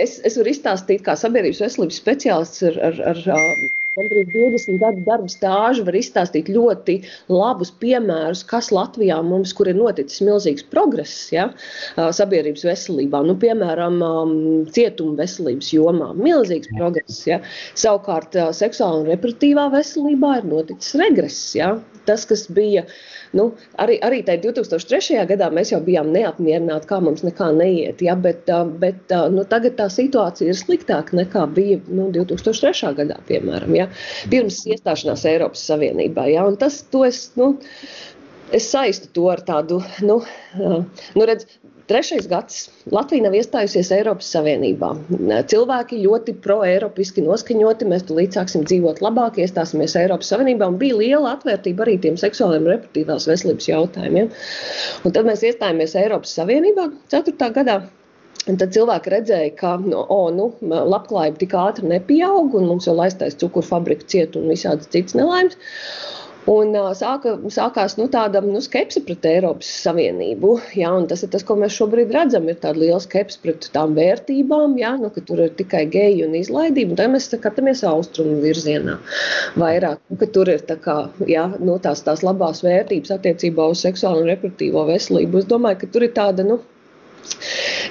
[0.00, 3.22] es, es varu izstāstīt, kā sabiedrības veselības speciālists ar, ar, ar
[3.98, 6.98] gandrīz 20 gadu darba stāžu var izstāstīt ļoti
[7.32, 11.48] labus piemērus, kas Latvijā mums, kur ir noticis milzīgs progress ja,
[11.96, 14.00] sabiedrības veselībā, nu, piemēram,
[14.74, 16.12] cietuma veselības jomā.
[16.18, 17.22] Milzīgs progress.
[17.28, 17.40] Ja.
[17.78, 21.52] Savukārt seksuāla un reproduktīvā veselībā ir noticis regress.
[21.58, 21.76] Ja.
[22.08, 22.98] Tas, kas bija uh,
[23.36, 23.50] Nu,
[23.80, 25.18] arī, arī tajā 2003.
[25.28, 28.02] gadā mēs jau bijām neapmierināti, kā mums nekā neiet.
[28.04, 28.48] Ja, bet
[28.80, 32.94] bet nu, tagad tā situācija ir sliktāka nekā bija nu, 2003.
[32.98, 33.88] gadā, piemēram, ja,
[34.32, 36.28] pirms iestāšanās Eiropas Savienībā.
[36.32, 37.54] Ja, tas, es, nu,
[38.54, 40.20] es saistu to ar tādu, nu,
[40.58, 41.48] nu redz,
[41.88, 42.56] Trešais gads
[42.92, 44.90] Latvija nav iestājusies Eiropas Savienībā.
[45.48, 47.88] Cilvēki ļoti pro-eiropiski noskaņoti.
[47.88, 50.68] Mēs tulīt sāksim dzīvot labāk, iestāsimies Eiropas Savienībā.
[50.82, 54.28] Bija liela atvērtība arī tiem seksuāliem un reproduktīvās veselības jautājumiem.
[55.08, 57.50] Un tad mēs iestājāmies Eiropas Savienībā 4.
[57.56, 57.78] gadā.
[58.48, 63.36] Un tad cilvēki redzēja, ka oh, nu, labklājība tik ātri nepieaug, un mums jau laistais
[63.40, 65.56] cukuru fabrika cieta un visādas citas nelaimes.
[66.48, 70.54] Un sāka, sākās nu, tāda nu, skepse pret Eiropas Savienību.
[70.80, 72.48] Jā, tas ir tas, ko mēs šobrīd redzam.
[72.48, 76.38] Ir tāda liela skepse pret tām vērtībām, jā, nu, ka tur ir tikai geji un
[76.38, 76.96] izlaidība.
[77.00, 78.96] Tad mēs skatāmies austrumu virzienā
[79.60, 80.96] vairāk, nu, tur ir tā kā,
[81.28, 85.42] jā, nu, tās, tās labās vērtības attiecībā uz seksuālo un reproduktīvo veselību.
[85.42, 86.48] Es domāju, ka tur ir tāda.
[86.48, 86.62] Nu,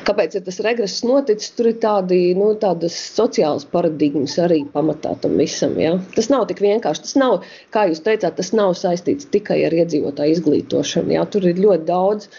[0.08, 1.52] Kāpēc ir tas regress noticis?
[1.58, 5.76] Tur ir tādi, nu, tādas sociālas paradigmas arī pamatā tam visam.
[5.82, 5.96] Ja?
[6.16, 7.04] Tas nav tik vienkārši.
[7.06, 7.38] Tas nav,
[7.76, 11.16] kā jūs teicāt, tas nav saistīts tikai ar iedzīvotāju izglītošanu.
[11.18, 11.26] Ja?
[11.34, 12.30] Tur ir ļoti daudz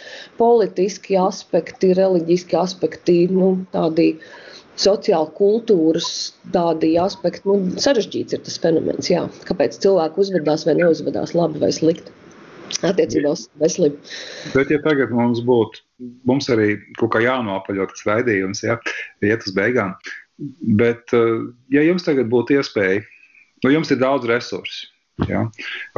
[0.40, 4.14] politiski aspekti, reliģiski aspekti, nu, tādi
[4.78, 6.12] sociāla kultūras
[6.54, 7.44] tādi aspekti.
[7.50, 9.26] Nu, sarežģīts ir tas fenomens, jā.
[9.48, 12.14] kāpēc cilvēki uzvedās vai neuzvedās labi vai slikti
[12.84, 14.00] attiecībā uz veselību.
[14.54, 18.78] Bet, ja tagad mums būtu, mums arī kaut kā jānopaļo tas raidījums, ja
[19.24, 19.94] iet uz beigām,
[20.78, 23.02] bet, eh, ja jums tagad būtu iespēja,
[23.64, 24.88] nu, jums ir daudz resursu,
[25.28, 25.46] ja,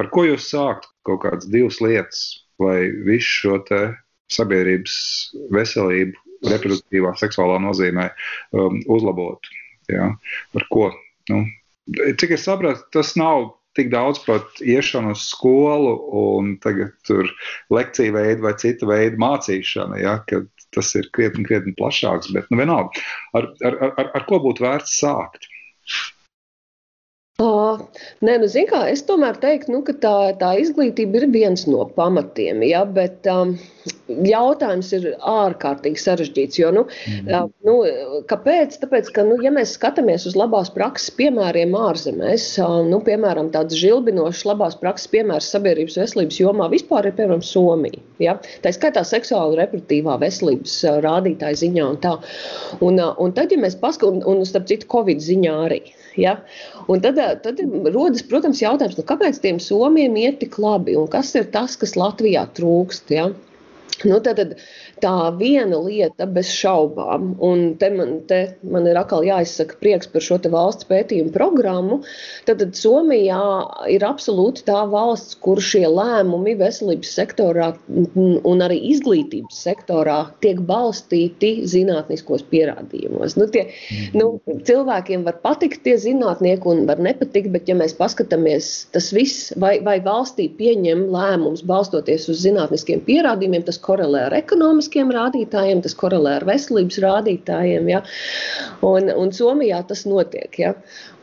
[0.01, 2.25] ar ko jūs sākt kaut kādas divas lietas,
[2.61, 3.83] lai visu šo te
[4.31, 4.97] sabiedrības
[5.53, 6.17] veselību,
[6.49, 8.09] reproduktīvā, seksuālā nozīmē
[8.57, 9.57] um, uzlabotu.
[9.91, 10.07] Ja,
[10.57, 10.87] ar ko?
[11.29, 11.43] Nu,
[12.21, 17.29] cik es sapratu, tas nav tik daudz par iešanu uz skolu un tagad tur
[17.75, 22.61] lekciju veidu vai citu veidu mācīšana, ja, ka tas ir krietni, krietni plašāks, bet nu
[22.61, 23.03] vienalga,
[23.35, 25.50] ar, ar, ar, ar ko būtu vērts sākt?
[28.21, 31.87] Nē, nu, zin kā, es tomēr teiktu, nu, ka tā, tā izglītība ir viens no
[31.97, 33.55] pamatiem, ja, bet um,
[34.27, 36.59] jautājums ir ārkārtīgi sarežģīts.
[36.61, 37.31] Jo, nu, mm.
[37.33, 37.77] uh, nu,
[38.29, 38.77] kāpēc?
[38.83, 43.79] Tāpēc, ka, nu, ja mēs skatāmies uz labās prakses piemēriem ārzemēs, uh, nu, piemēram, tāds
[43.81, 48.05] žilbinošs labās prakses piemērs sabiedrības veselības jomā vispār ir, piemēram, Somija.
[48.21, 48.37] Ja?
[48.61, 52.19] Tā skaitā seksuāla reproduktīvā veselības uh, rādītāja ziņā un tā.
[52.85, 55.81] Un, uh, un tad, ja mēs paskatāmies, un, un starp citu, Covid ziņā arī.
[56.21, 56.37] Ja?
[56.91, 57.61] Un tad, tad
[57.91, 61.97] rodas, protams, jautājums, nu, kāpēc tiem somiem iet tik labi un kas ir tas, kas
[61.99, 63.15] Latvijā trūkst.
[63.17, 63.31] Ja?
[64.05, 64.55] Nu, tad, tad
[65.03, 70.25] tā viena lieta bez šaubām, un te man, te man ir atkal jāizsaka prieks par
[70.25, 72.01] šo valsts pētījumu programmu,
[72.49, 73.41] tad, tad Somijā
[73.93, 81.67] ir absolūti tā valsts, kur šie lēmumi veselības sektorā un arī izglītības sektorā tiek balstīti
[81.69, 83.37] zinātniskos pierādījumos.
[83.41, 83.67] Nu, tie,
[84.17, 84.33] nu,
[84.69, 89.77] cilvēkiem var patikt tie zinātnieki un var nepatikt, bet ja mēs paskatāmies, tas viss vai,
[89.85, 94.37] vai valstī pieņem lēmums balstoties uz zinātniskiem pierādījumiem, tas korelē ar
[94.91, 97.89] ekonomiskiem rādītājiem, tas korelē ar veselības rādītājiem.
[97.89, 98.03] Ja?
[98.83, 100.59] Un, un Somijā tas notiek.
[100.59, 100.75] Ja?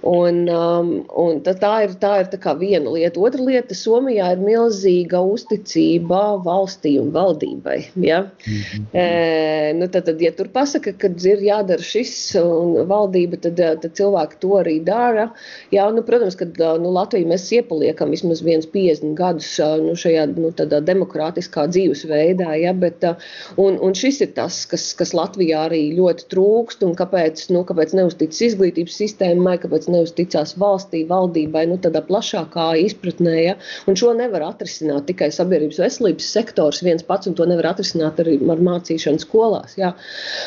[0.05, 3.17] Un, um, un tā ir, tā ir tā viena lieta.
[3.19, 7.79] Otra lieta- Somijā ir milzīga uzticība valstī un valdībai.
[7.95, 8.19] Ja?
[8.21, 8.85] Mm -hmm.
[8.93, 13.91] e, nu, tad, tad, ja tur pasaka, ka ir jādara šis un valdība, tad, tad
[13.91, 15.31] cilvēki to arī dara.
[15.71, 16.45] Jā, nu, protams, ka
[16.77, 22.53] nu, Latviju mēs iepaliekam vismaz 50 gadus nu, šajā nu, demokrātiskā dzīvesveidā.
[22.61, 22.73] Ja?
[22.73, 23.03] Bet,
[23.57, 27.93] un, un šis ir tas, kas, kas Latvijā arī ļoti trūkst un kāpēc, nu, kāpēc
[27.97, 33.35] neuzticas izglītības sistēmai, kāpēc neusticās valstī, valdībai, nu, tādā plašākā izpratnē.
[33.41, 33.55] Ja?
[33.89, 38.37] Un šo nevar atrisināt tikai sabiedrības veselības sektors viens pats, un to nevar atrisināt arī
[38.53, 39.77] ar mācīšanu skolās.
[39.79, 39.93] Ja?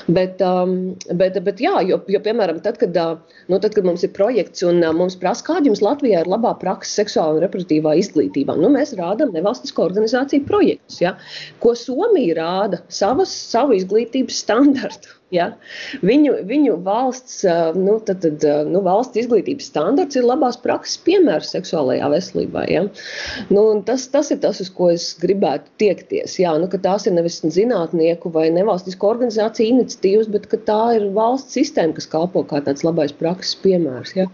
[0.08, 4.04] Bet, um, bet, bet jā, jo, jo, piemēram, tad, kad, uh, nu, tad, kad mums
[4.06, 7.96] ir projekts un uh, mums prasa, kāda jums Latvijā ir labā praksa seksuāla un reproduktīvā
[8.02, 11.00] izglītībā, nu, mēs rādām nevalstisko organizāciju projektus.
[11.04, 11.16] Ja?
[11.62, 12.84] Ko Somija rāda?
[12.92, 15.19] Savas, savu izglītības standartu.
[15.34, 15.52] Ja?
[16.06, 17.42] Viņu, viņu valsts,
[17.76, 22.64] nu, tad, tad, nu, valsts izglītības standarts ir labās prakses piemērs seksuālajā veselībā.
[22.70, 22.84] Ja?
[23.52, 26.36] Nu, tas, tas ir tas, uz ko es gribētu tiekties.
[26.42, 31.94] Jā, nu, tās ir nevis zinātnieku vai nevalstisko organizāciju iniciatīvas, bet tā ir valsts sistēma,
[31.98, 34.16] kas kalpo kā tāds labais prakses piemērs.
[34.18, 34.26] Ja?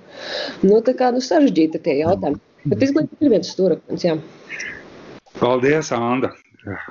[0.65, 2.41] Nu, tā kā nu, sarežģīti tie jautājumi.
[2.67, 4.09] Bet izglītība ir viens stūrakmens.
[5.37, 6.33] Paldies, Anna!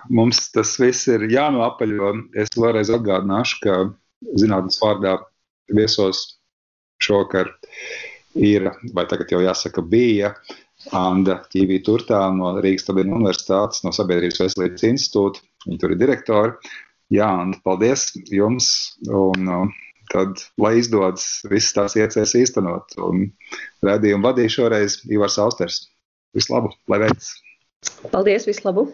[0.10, 2.12] Mums tas viss ir jānoapaļo.
[2.42, 3.78] Es vēlreiz atgādināšu, ka
[4.40, 5.18] zinātnes vārdā
[5.74, 6.26] viesos
[7.04, 7.52] šokar
[8.36, 10.34] ir, vai tagad jau jāsaka, bija
[10.96, 15.42] Anda Ķīvī Turtā no Rīgas Tabina Universitātes, no Sabiedrības veselības institūta.
[15.66, 16.76] Viņa tur ir direktori.
[17.14, 18.70] Jā, Anda, paldies jums!
[19.08, 22.98] Un, uh, tad, lai izdodas visas tās iecēs īstenot.
[23.02, 23.28] Un
[23.86, 25.82] redzējumu vadīja šoreiz Ivars Austers.
[26.36, 27.34] Vislabāk, lai veicas!
[28.12, 28.94] Paldies, vislabāk!